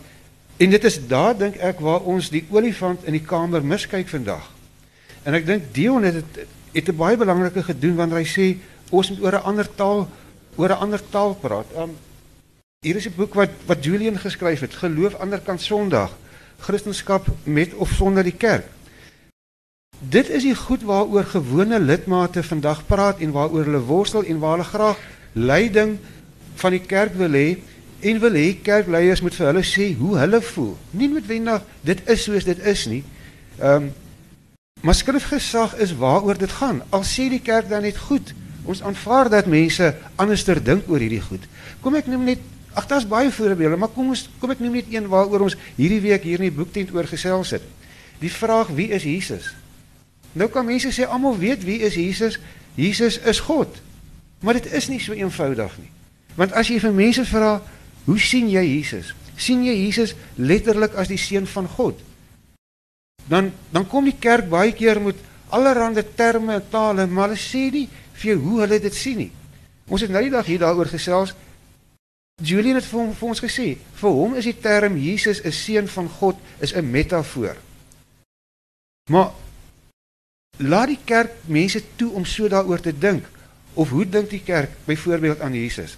[0.57, 4.51] en dit is daar dink ek waar ons die olifant in die kamer miskyk vandag.
[5.23, 8.59] En ek dink Dion het dit het 'n baie belangrike gedoen wanneer hy sê
[8.91, 10.09] ons moet oor 'n ander taal
[10.57, 11.67] oor 'n ander taal praat.
[11.75, 11.97] Ehm um,
[12.83, 16.11] Hier is 'n boek wat wat Julian geskryf het, Geloof anderkant Sondag,
[16.59, 18.65] Christendom met of sonder die kerk.
[19.99, 24.51] Dit is die goed waaroor gewone lidmate vandag praat en waaroor hulle worstel en waar
[24.51, 24.99] hulle graag
[25.33, 25.99] leiding
[26.55, 27.59] van die kerk wil hê
[28.01, 30.77] en wil hê kerkleiers moet vir hulle sê hoe hulle voel.
[30.91, 33.05] Nie noodwendig dit is soos dit is nie.
[33.59, 33.93] Ehm um,
[34.81, 36.83] maar skrifgesag is waaroor dit gaan.
[36.91, 41.23] Al sê die kerk dan net goed, ons aanvaar dat mense anderster dink oor hierdie
[41.23, 41.47] goed.
[41.81, 42.39] Kom ek neem net
[42.75, 46.01] Ag daar's baie voorbeelde, maar kom ons kom ek noem net een waaroor ons hierdie
[46.01, 47.65] week hier in die boektent oor gesels het.
[48.23, 49.51] Die vraag wie is Jesus?
[50.33, 52.39] Nou kan mense sê almal weet wie is Jesus?
[52.75, 53.81] Jesus is God.
[54.41, 55.91] Maar dit is nie so eenvoudig nie.
[56.39, 57.59] Want as jy vir mense vra,
[58.07, 59.13] hoe sien jy Jesus?
[59.37, 62.01] Sien jy Jesus letterlik as die seun van God?
[63.29, 65.21] Dan dan kom die kerk baie keer met
[65.53, 69.31] allerlei terme en tale, maar hulle sê nie vir jou hoe hulle dit sien nie.
[69.93, 71.35] Ons het nou die dag hier daaroor gesels.
[72.43, 73.67] Julian het vir, hom, vir ons gesê,
[74.01, 77.57] vir hom is die term Jesus is seun van God is 'n metafoor.
[79.11, 79.31] Maar
[80.59, 83.25] laat die kerk mense toe om so daaroor te dink
[83.75, 85.97] of hoe dink die kerk byvoorbeeld aan Jesus?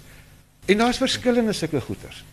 [0.65, 2.23] En daar's verskillende sulke goeters.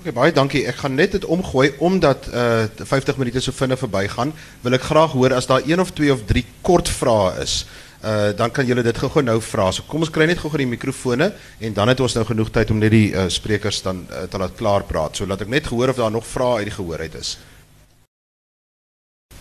[0.00, 0.62] Okay, baie dankie.
[0.66, 4.32] Ek gaan net dit omgooi omdat uh 50 minute so vinnig verbygaan.
[4.64, 7.66] Wil ek graag hoor as daar een of twee of drie kort vrae is.
[8.00, 9.70] Uh dan kan julle dit gou-gou nou vra.
[9.72, 12.70] So kom ons kry net gou-gou die mikrofone en dan het ons nou genoeg tyd
[12.70, 15.16] om net die uh, sprekers dan uh, te laat klaar praat.
[15.16, 17.36] So laat ek net gehoor of daar nog vrae uit die gehoorheid is.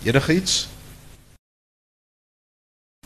[0.04, 0.68] Enige iets?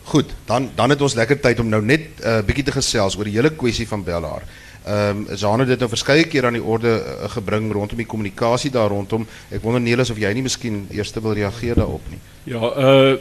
[0.04, 3.16] Goed, dan dan het ons lekker tyd om nou net 'n uh, bietjie te gesels
[3.16, 4.42] oor die hele kwessie van Bellaar.
[4.84, 8.06] Ehm um, Jean het dit nou verskeie keer aan die orde uh, gebring rondom die
[8.06, 9.26] kommunikasie daar rondom.
[9.50, 12.20] Ek wonder Nelis of jy nie miskien eers wil reageer daarop nie.
[12.44, 13.16] Ja, uh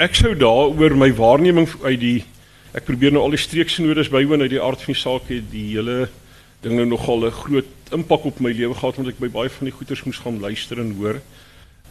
[0.00, 2.18] ek sou daaroor my waarneming uit die
[2.72, 5.66] ek probeer nou al die streeksnodes bywoon uit die aard van die saak het die
[5.74, 6.06] hele
[6.64, 9.68] ding nou nogal 'n groot impak op my lewe gehad omdat ek by baie van
[9.68, 11.20] die goeters moes gaan luister en hoor.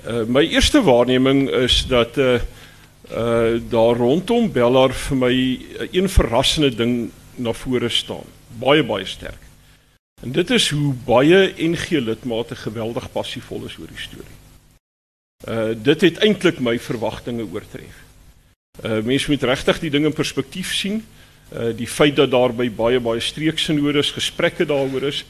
[0.08, 2.40] Uh my eerste waarneming is dat uh
[3.14, 8.26] uh daar rondom Bellaar vir my uh, een verrassende ding na vore staan.
[8.60, 9.42] Baie baie sterk.
[10.24, 14.39] En dit is hoe baie NG lidmate geweldig passievol is oor die storie.
[15.48, 17.96] Uh dit het eintlik my verwagtinge oortref.
[18.84, 21.00] Uh mense moet regtig die ding in perspektief sien.
[21.54, 25.24] Uh die feit dat daar by baie baie streeksinodes gesprekke daaroor is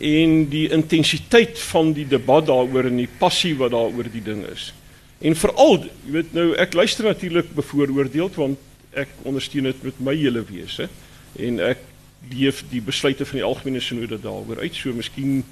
[0.00, 4.72] en die intensiteit van die debat daaroor en die passie wat daaroor die ding is.
[5.20, 8.58] En veral, jy weet nou, ek luister natuurlik bevooroordeeld want
[8.96, 10.88] ek ondersteun dit met my hele wese
[11.36, 11.84] en ek
[12.32, 14.74] leef die besluite van die algemene sinode daaroor uit.
[14.74, 15.44] So miskien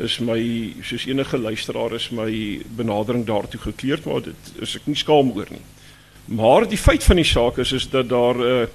[0.00, 0.40] is my
[0.82, 5.50] soos enige luisteraar is my benadering daartoe gekleurd, maar dit is ek nie skaam oor
[5.50, 5.62] nie.
[6.24, 8.66] Maar die feit van die saak is is dat daar 'n uh,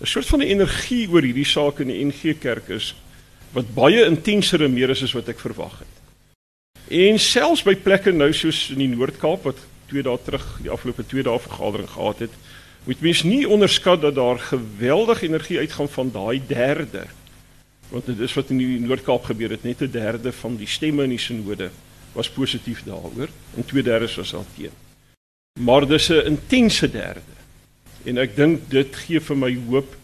[0.00, 2.94] 'n soort van 'n energie oor hierdie saak in die NG Kerk is
[3.52, 5.94] wat baie intenser en meer is as wat ek verwag het.
[6.88, 9.58] En selfs by plekke nou soos in die Noord-Kaap wat
[9.88, 12.34] twee dae terug die afgelope twee dae vergadering gehad het,
[12.84, 17.06] moet mens nie onderskat dat daar geweldige energie uitgaan van daai derde.
[17.92, 21.04] Want dit is wat in die Noord-Kaap gebeur het, net 'n derde van die stemme
[21.04, 21.70] in die sinode
[22.12, 24.72] was positief daaroor en twee derdes was al teen.
[25.60, 27.34] Maar dis 'n intense derde.
[28.04, 29.96] En ek dink dit gee vir my hoop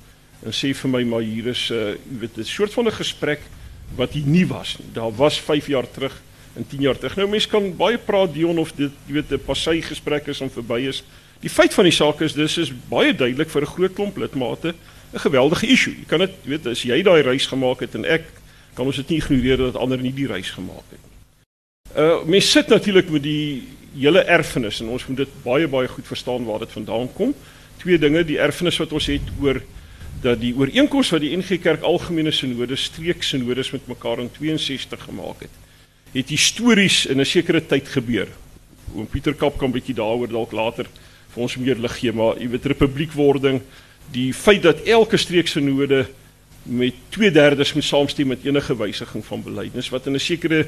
[0.45, 2.93] en sê vir my maar hier is 'n uh, jy weet 'n soort van 'n
[2.93, 3.41] gesprek
[3.97, 4.93] wat hier nie was nie.
[4.93, 6.23] Daar was 5 jaar terug
[6.57, 7.17] in 10 jaar terug.
[7.17, 10.51] Nou mense kan baie praat Dion of dit jy weet 'n passy gesprek is om
[10.51, 11.03] verby is.
[11.41, 14.75] Die feit van die saak is dis is baie duidelik vir 'n groot klomp lidmate
[15.13, 15.95] 'n geweldige issue.
[15.99, 18.25] Jy kan dit weet as jy daai reis gemaak het en ek
[18.75, 21.17] kan ons dit nie ignoreer dat ander nie die reis gemaak het nie.
[21.97, 23.63] Uh mense sit natuurlik met die
[23.97, 27.35] hele erfenis en ons moet dit baie baie goed verstaan waar dit vandaan kom.
[27.79, 29.63] Twee dinge, die erfenis wat ons het oor
[30.23, 35.03] dat die ooreenkoms wat die NG Kerk Algemene Sinode streek sinodes met mekaar in 62
[35.03, 35.55] gemaak het
[36.13, 38.29] het histories in 'n sekere tyd gebeur.
[38.95, 40.87] Oom Pieter Kap kan bietjie daaroor dalk later
[41.29, 43.61] vir ons meer lig gee, maar jy weet republiekwording,
[44.13, 46.07] die feit dat elke streeksinode
[46.63, 50.67] met 2/3 moet saamstem met enige wysiging van beleidnes wat in 'n sekere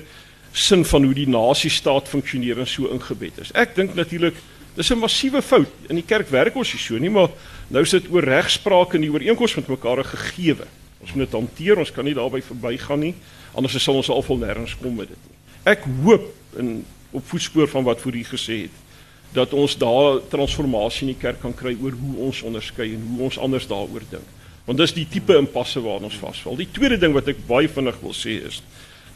[0.53, 3.53] sin van hoe die nasiestaat funksioneer en so ingebed is.
[3.53, 4.35] Ek dink natuurlik
[4.75, 5.69] dis 'n massiewe fout.
[5.89, 7.29] In die kerk werk ons nie so nie, maar
[7.69, 10.67] nou sit oor regspraak en die ooreenkoms met mekaar gegeewe.
[11.01, 13.15] Ons moet dit hanteer, ons kan nie daarby verbygaan nie,
[13.55, 15.37] anders sal ons al vol nêrens kom met dit nie.
[15.65, 18.71] Ek hoop in op voetspoor van wat voor u gesê het
[19.33, 23.23] dat ons daar transformasie in die kerk kan kry oor hoe ons onderskei en hoe
[23.29, 24.27] ons anders daaroor dink.
[24.67, 26.57] Want dis die tipe impasse waarna ons vasval.
[26.57, 28.63] Die tweede ding wat ek baie vinnig wil sê is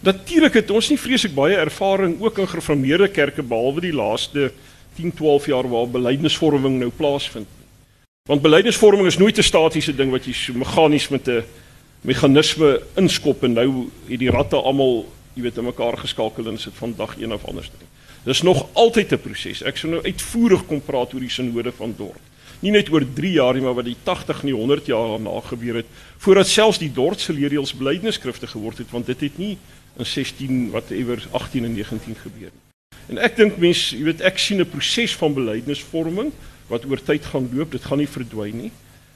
[0.05, 4.51] natuurlik het ons nie vreeslik baie ervaring ook in gereformeerde kerke behalwe die laaste
[4.99, 7.49] 10, 12 jaar waar belydenisvorming nou plaasvind.
[8.29, 11.45] Want belydenisvorming is nooit 'n statiese ding wat jy so meganies met 'n
[12.03, 16.73] meganisme inskop en nou het die ratte almal jy weet in mekaar geskakel en sit
[16.75, 17.89] van dag een af anders doen.
[18.25, 19.63] Dis nog altyd 'n proses.
[19.63, 22.21] Ek sou nou uitvoerig kom praat oor die sinode van Dort.
[22.61, 25.41] Nie net oor 3 jaar nie, maar wat die 80 en die 100 jaar daarna
[25.41, 25.87] gebeur het
[26.19, 29.59] voordat selfs die Dort se leerreëls belydenisskrifte geword het, want dit het nie
[29.99, 32.63] in 16 whatever 18 en 19 gebeur nie.
[33.09, 36.33] En ek dink mense, jy weet ek sien 'n proses van belydenisvorming
[36.69, 37.73] wat oor tyd gaan loop.
[37.73, 38.73] Dit gaan nie verdwyn nie.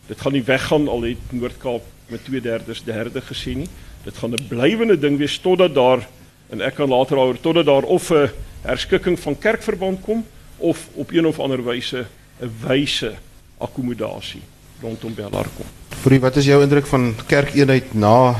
[0.06, 3.68] Dit gaan nie weggaan al het Noord-Kaap met 2/3 derde gesê nie
[4.04, 6.09] dit gaan 'n blywende ding wees totdat daar
[6.50, 8.30] en ek kan later daaroor totdat daar of 'n
[8.68, 10.24] herskikking van kerkverband kom
[10.58, 12.06] of op een of ander wyse
[12.40, 13.14] 'n wyse
[13.58, 14.42] akkommodasie
[14.80, 15.66] rondom Bellaar kom.
[16.02, 18.36] Vir wat is jou indruk van kerkeenheid na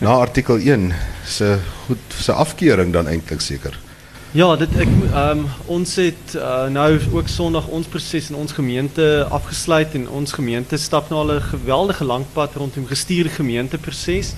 [0.00, 0.92] na artikel 1
[1.26, 3.78] se goed se afkeuring dan eintlik seker.
[4.32, 8.52] Ja, dit ek ehm um, ons het uh, nou ook Sondag ons proses in ons
[8.52, 14.34] gemeente afgesluit en ons gemeente stap nou al 'n geweldige lang pad rondom gestuurde gemeenteproses.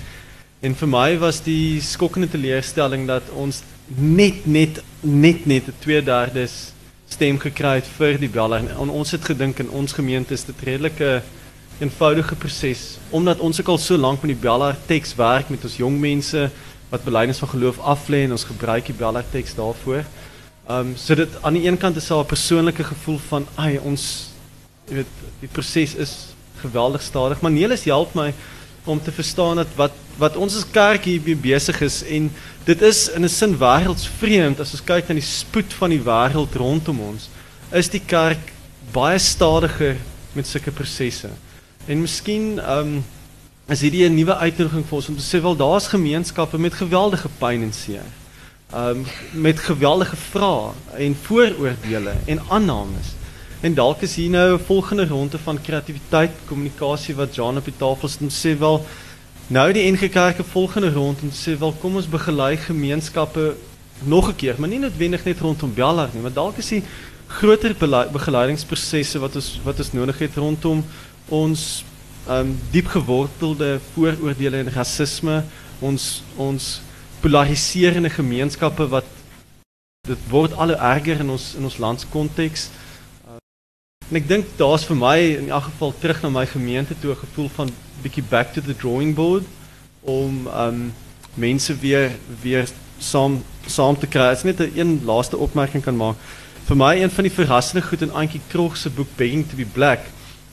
[0.62, 3.64] En vir my was die skokkende teleurstelling dat ons
[3.98, 6.52] net net net net 'n 2/3
[7.08, 8.62] stem gekry het vir die beller.
[8.70, 11.22] En ons het gedink in ons gemeente is dit redelike
[11.80, 15.76] eenvoudige proses omdat ons ook al so lank met die beller teks werk met ons
[15.76, 16.50] jong mense
[16.90, 20.04] wat belydenis van geloof aflê en ons gebruik die beller teks daarvoor.
[20.68, 23.78] Ehm um, so dit aan die een kant is daar 'n persoonlike gevoel van ai
[23.78, 24.30] ons
[24.88, 28.32] jy weet die proses is geweldig stadig, maar Nelis help my
[28.84, 32.30] om te verstaan dat wat wat ons as kerk hier besig is en
[32.64, 36.54] dit is in 'n sin wêreldsvreemd as ons kyk na die spoed van die wêreld
[36.54, 37.28] rondom ons
[37.72, 38.52] is die kerk
[38.92, 39.96] baie stadiger
[40.32, 41.30] met sulke prosesse.
[41.86, 43.04] En miskien ehm um,
[43.70, 47.28] is hierdie 'n nuwe uitdaging vir ons om te sê wel daar's gemeenskappe met geweldige
[47.38, 48.08] pyn en seer.
[48.72, 53.14] Ehm um, met geweldige vrae en vooroordeele en aannames.
[53.62, 57.76] En dalk is hier nou 'n volgende ronde van kreatiwiteit, kommunikasie wat Jan op die
[57.76, 58.84] tafel sit en sê wel
[59.46, 63.54] nou die NG Kerke volgende rond en sê wel kom ons begelei gemeenskappe
[64.04, 66.82] nog 'n keer, maar nie noodwendig net rondom Bellar nie, maar dalk is die
[67.26, 67.74] groter
[68.12, 70.84] begeleidingsprosesse wat ons wat ons nodig het rondom
[71.28, 71.84] ons
[72.28, 75.44] um, diep gewortelde vooroordele en rasisme,
[75.78, 76.80] ons ons
[77.20, 79.04] polariserende gemeenskappe wat
[80.08, 82.66] dit word al erger in ons in ons landskonteks.
[82.66, 82.90] Uh,
[84.10, 87.24] en ek dink daar's vir my in elk geval terug na my gemeente toe 'n
[87.24, 87.70] gevoel van
[88.02, 89.44] bietjie back to the drawing board
[90.00, 90.92] om um
[91.34, 92.10] mense weer
[92.42, 94.28] weer saam saam te kry.
[94.28, 96.16] Het net 'n een laaste opmerking kan maak.
[96.66, 99.64] Vir my een van die verrassende goed in Antjie Krog se boek Begging to be
[99.64, 100.00] Black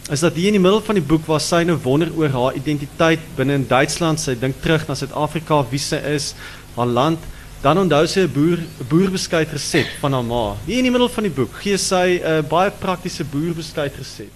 [0.10, 2.56] is dat hier in die middel van die boek waar sy nou wonder oor haar
[2.58, 6.32] identiteit binne in Duitsland, sy dink terug na Suid-Afrika, wie sy is,
[6.76, 7.20] haar land,
[7.62, 10.55] dan onthou sy 'n boer boerbeskuit resep van haar ma.
[10.66, 14.32] Hier in die middel van die boek gee sy 'n baie praktiese boerbeskuit resep.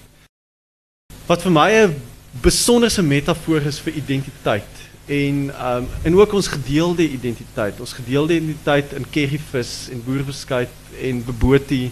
[1.26, 1.96] Wat vir my 'n
[2.42, 4.74] besonderse metafoor is vir identiteit
[5.08, 11.24] en um en ook ons gedeelde identiteit, ons gedeelde identiteit in curryvis en boerbeskuit en
[11.26, 11.92] bebotie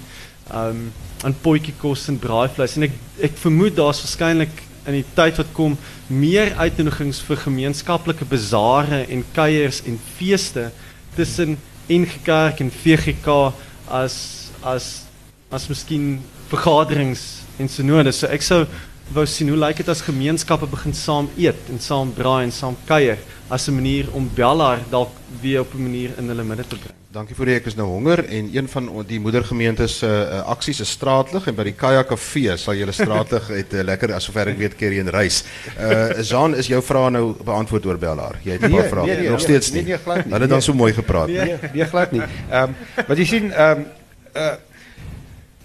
[0.54, 0.92] um
[1.24, 5.78] aan potjiekos en braaivleis en ek ek vermoed daar's waarskynlik in die tyd wat kom
[6.08, 10.72] meer uitnodigings vir gemeenskaplike besare en kuiers en feeste
[11.16, 11.58] tussen
[11.90, 13.54] NG Kerk en VGK
[13.88, 14.16] as
[14.64, 15.04] as
[15.52, 18.22] as miskien vergaderings en synodes.
[18.22, 18.66] So ek sou
[19.12, 22.78] wou sien hoe lyk dit as gemeenskappe begin saam eet en saam braai en saam
[22.88, 26.78] kuier as 'n manier om Bellar dalk weer op 'n manier in hulle midde te
[26.78, 27.01] bring.
[27.12, 30.44] Dankie vir die ek is nou honger en een van die moedergemeentes se uh, uh,
[30.54, 34.48] aksies is straatlig en by die Kaya Kafee sal julle straatlig het uh, lekker asover
[34.54, 35.42] ek weet keer in reis.
[35.76, 38.40] Uh Jean is jou vraag nou beantwoord oor Bellar.
[38.48, 39.06] Jy het 'n paar vrae.
[39.10, 39.92] Nee, nee, nog steeds nee, nie.
[39.92, 40.32] nee, glad nie.
[40.32, 41.28] Hulle het dan so mooi gepraat.
[41.28, 42.24] Nee, nee, nee glad nie.
[42.24, 43.86] Ehm um, wat jy sien ehm um,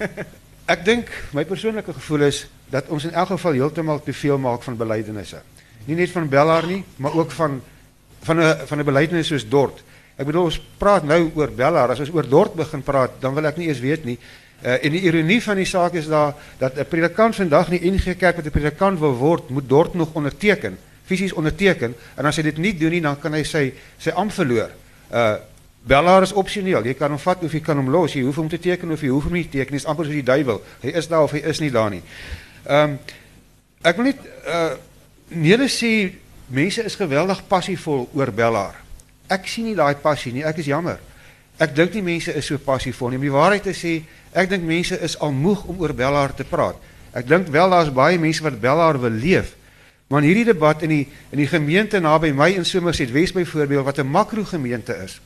[0.03, 0.11] uh
[0.75, 4.67] ek dink my persoonlike gevoel is dat ons in elk geval heeltemal te veel maak
[4.67, 5.47] van belydenisse.
[5.87, 7.61] Nie net van Bellar nie, maar ook van
[8.27, 9.87] van 'n van 'n belydenis soos Dort.
[10.17, 13.49] Ek bedoel ons praat nou oor Bellar, as ons oor Dort begin praat, dan wil
[13.51, 14.17] ek nie eens weet nie.
[14.65, 18.17] Uh, en die ironie van die saak is daar dat 'n predikant vandag nie NG
[18.17, 22.43] Kerk met 'n predikant wil word, moet Dort nog onderteken, fisies onderteken en as hy
[22.43, 24.71] dit nie doen nie, dan kan hy sy sy amp verloor.
[25.13, 25.37] Uh
[25.87, 26.83] Bellar is opsioneel.
[26.85, 28.13] Jy kan hom vat of jy kan hom los.
[28.13, 29.79] Jy hoef hom te teken of jy hoef hom nie te teken nie.
[29.79, 30.63] Dit is amper soos die duiwel.
[30.83, 32.03] Hy is daar of hy is nie daar nie.
[32.67, 32.99] Ehm um,
[33.83, 34.75] ek wil net uh
[35.29, 36.13] nele sê
[36.49, 38.86] mense is geweldig passievol oor Bellar.
[39.29, 40.45] Ek sien nie daai passie nie.
[40.45, 40.99] Ek is jammer.
[41.59, 43.21] Ek dink nie mense is so passievol nie.
[43.21, 44.03] Om die waarheid te sê,
[44.37, 46.77] ek dink mense is al moeg om oor Bellaar te praat.
[47.17, 49.55] Ek dink wel daar's baie mense wat Bellaar wil leef.
[50.13, 51.05] Maar hierdie debat in die
[51.35, 55.21] in die gemeente naby my in Somerset Wes byvoorbeeld wat 'n makro gemeente is.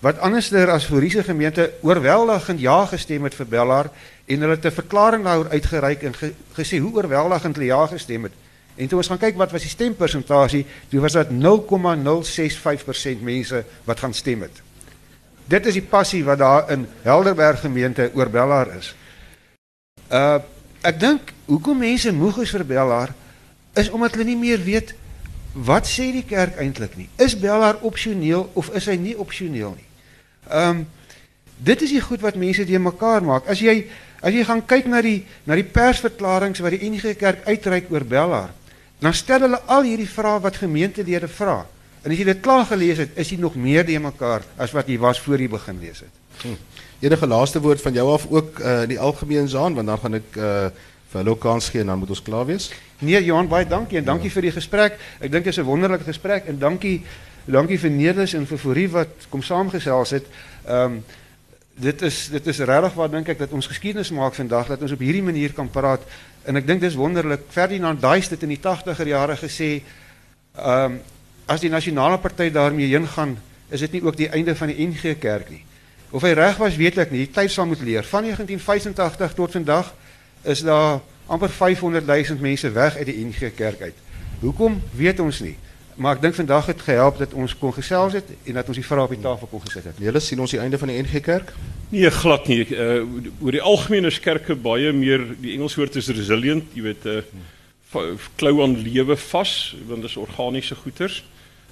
[0.00, 3.90] Wat anderster as Foriese gemeente oorweldigend ja gestem het vir Bellaar
[4.26, 8.22] en hulle het 'n verklaring daaroor uitgereik en ge, gesê hoe oorweldigend hulle ja gestem
[8.22, 8.32] het.
[8.74, 13.98] En toe ons gaan kyk wat was die stempersentasie, toe was dit 0,065% mense wat
[14.00, 14.62] gaan stem het.
[15.44, 18.94] Dit is die passie wat daar in Helderberg gemeente oor Bellaar is.
[20.08, 20.40] Uh
[20.82, 23.12] ek dink hoekom mense moeg is vir Bellaar
[23.78, 24.94] is omdat hulle nie meer weet
[25.54, 27.08] wat sê die kerk eintlik nie.
[27.22, 29.86] Is Bellaar opsioneel of is hy nie opsioneel nie?
[30.50, 30.86] Um
[31.62, 33.46] dit is die goed wat mense te mekaar maak.
[33.46, 33.84] As jy
[34.22, 38.02] as jy gaan kyk na die na die persverklaringe wat die NG Kerk uitreik oor
[38.02, 38.50] Bellaar,
[39.02, 41.62] dan stel hulle al hierdie vrae wat gemeentelede vra.
[42.02, 44.88] En as jy dit klaar gelees het, is jy nog meer te mekaar as wat
[44.90, 46.20] jy was voor jy begin lees het.
[46.42, 46.56] Hm.
[47.02, 50.18] Enige laaste woord van jou af ook uh, in die algemeen Zaan want dan gaan
[50.18, 50.70] ek uh,
[51.12, 52.70] vir hulle kans gee en dan moet ons klaar wees.
[53.02, 54.98] Nee, Johan, baie dankie en dankie vir die gesprek.
[55.20, 57.02] Ek dink dit is 'n wonderlike gesprek en dankie
[57.44, 60.26] dankie vir Nelis en vir Fourie wat kom saamgesels het.
[60.66, 61.04] Ehm um,
[61.74, 64.92] dit is dit is regtig wat dink ek dat ons geskiedenis maak vandag dat ons
[64.92, 66.04] op hierdie manier kan praat
[66.44, 67.46] en ek dink dis wonderlik.
[67.48, 69.82] Ferdinand Duis het in die 80er jare gesê
[70.56, 71.00] ehm um,
[71.46, 73.34] as die nasionale party daarmee heen gaan,
[73.68, 75.64] is dit nie ook die einde van die NG Kerk nie.
[76.12, 77.24] Of hy reg was, weet ek nie.
[77.26, 78.06] Die tyd sal moet leer.
[78.08, 79.90] Van 1985 tot vandag
[80.48, 83.98] is daar amper 500 000 mense weg uit die NG Kerk uit.
[84.40, 85.56] Hoekom weet ons nie.
[86.02, 88.86] Maar ek dink vandag het gehelp dat ons kon gesels het en dat ons die
[88.86, 90.00] vrae op die tafel kon gesit het.
[90.02, 91.52] Julle sien ons die einde van die NG Kerk?
[91.92, 92.64] Nee, glad nie.
[92.74, 93.04] Uh
[93.38, 97.20] oor die algemeen is kerke baie meer die Engels woord is resilient, jy weet uh
[98.40, 99.52] klou aan lewe vas
[99.86, 101.20] want dit is organiese goeters.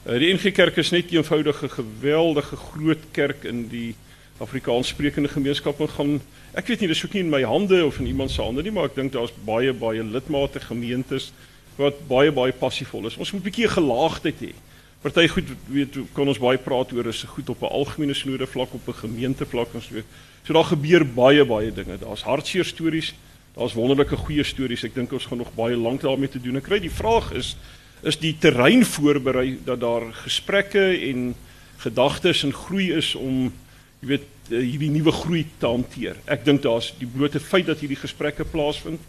[0.06, 3.96] Uh die NG Kerk is net 'n eenvoudige geweldige groot kerk in die
[4.38, 6.20] Afrikaans sprekende gemeenskap en gaan
[6.54, 8.70] ek weet nie dis ook nie in my hande of in iemand se hande nie,
[8.70, 11.32] maar ek dink daar's baie baie lidmate gemeentes
[11.80, 13.16] wat baie baie passievol is.
[13.16, 14.52] Ons moet 'n bietjie gelaagdheid hê.
[15.00, 18.74] Party goed weet kan ons baie praat oor is goed op 'n algemene snoede vlak
[18.74, 20.04] op 'n gemeente vlak ons weet.
[20.44, 21.98] So daar gebeur baie baie dinge.
[21.98, 23.14] Daar's hartseer stories,
[23.54, 24.84] daar's wonderlike goeie stories.
[24.84, 26.56] Ek dink ons gaan nog baie lank daarmee te doen.
[26.56, 27.56] Ek kry die vraag is
[28.02, 31.34] is die terrein voorberei dat daar gesprekke en
[31.76, 33.52] gedagtes en groei is om
[34.00, 36.16] jy weet hierdie nuwe groei te hanteer.
[36.26, 39.00] Ek dink daar's die blote feit dat hierdie gesprekke plaasvind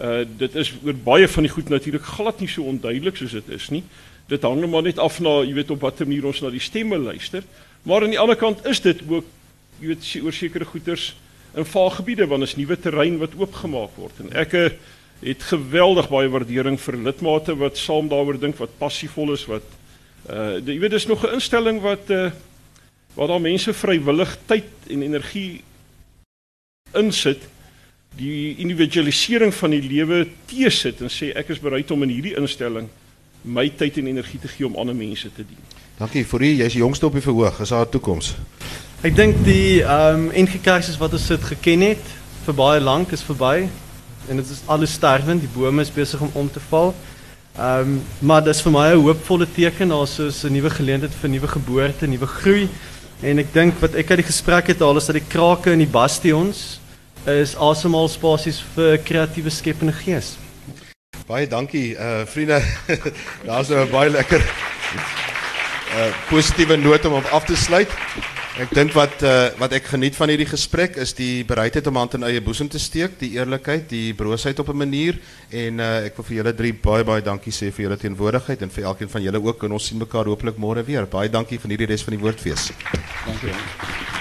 [0.00, 3.48] Uh dit is oor baie van die goed natuurlik glad nie so onduidelik soos dit
[3.48, 3.84] is nie.
[4.26, 6.62] Dit hang nou maar net af na jy weet op watter manier ons na die
[6.62, 7.44] stemme luister.
[7.82, 9.24] Maar aan die ander kant is dit ook
[9.80, 11.12] jy weet oor sekere goeters
[11.54, 14.68] in vaaggebiede want is nuwe terrein wat oopgemaak word en ek uh,
[15.24, 19.66] het geweldig baie waardering vir lidmate wat saam daaroor dink wat passievol is wat
[20.30, 22.30] uh jy weet dis nog 'n instelling wat uh
[23.14, 25.62] waar daar mense vrywillig tyd en energie
[26.94, 27.46] insit
[28.16, 32.88] die individualisering van die lewe teesit en sê ek is bereid om in hierdie instelling
[33.44, 35.60] my tyd en energie te gee om ander mense te dien.
[35.98, 37.60] Dankie vir u, jy's die jongste op die verhoog.
[37.60, 38.34] Is daar 'n toekoms?
[39.02, 42.04] Ek dink die ehm um, NG Kerk wat ons sit geken het
[42.46, 43.68] vir baie lank is verby
[44.28, 46.94] en dit is alles sterwend, die bome is besig om om te val.
[47.58, 51.30] Ehm um, maar dis vir my 'n hoopvolle teken, daar's so 'n nuwe geleentheid vir
[51.30, 52.68] nuwe geboorte, nuwe groei.
[53.22, 55.78] En ek dink wat ek uit die gesprek het haal is dat die krake in
[55.78, 56.80] die bastions
[57.26, 60.34] is asemhaal spasies vir kreatiewe skepende gees.
[61.28, 62.60] Baie dankie uh vriende.
[63.48, 64.40] Daar's nou 'n baie lekker
[65.94, 67.88] uh positiewe noot om af te sluit.
[68.54, 72.14] Ek dink wat uh wat ek geniet van hierdie gesprek is die bereidheid om hand
[72.14, 75.18] in eie boesem te steek, die eerlikheid, die broosheid op 'n manier
[75.50, 78.70] en uh ek wil vir julle drie baie baie dankie sê vir julle teenwoordigheid en
[78.70, 81.06] vir elkeen van julle ook en ons sien mekaar hopelik môre weer.
[81.06, 82.70] Baie dankie vir hierdie res van die woordfees.
[83.26, 84.13] Dankie.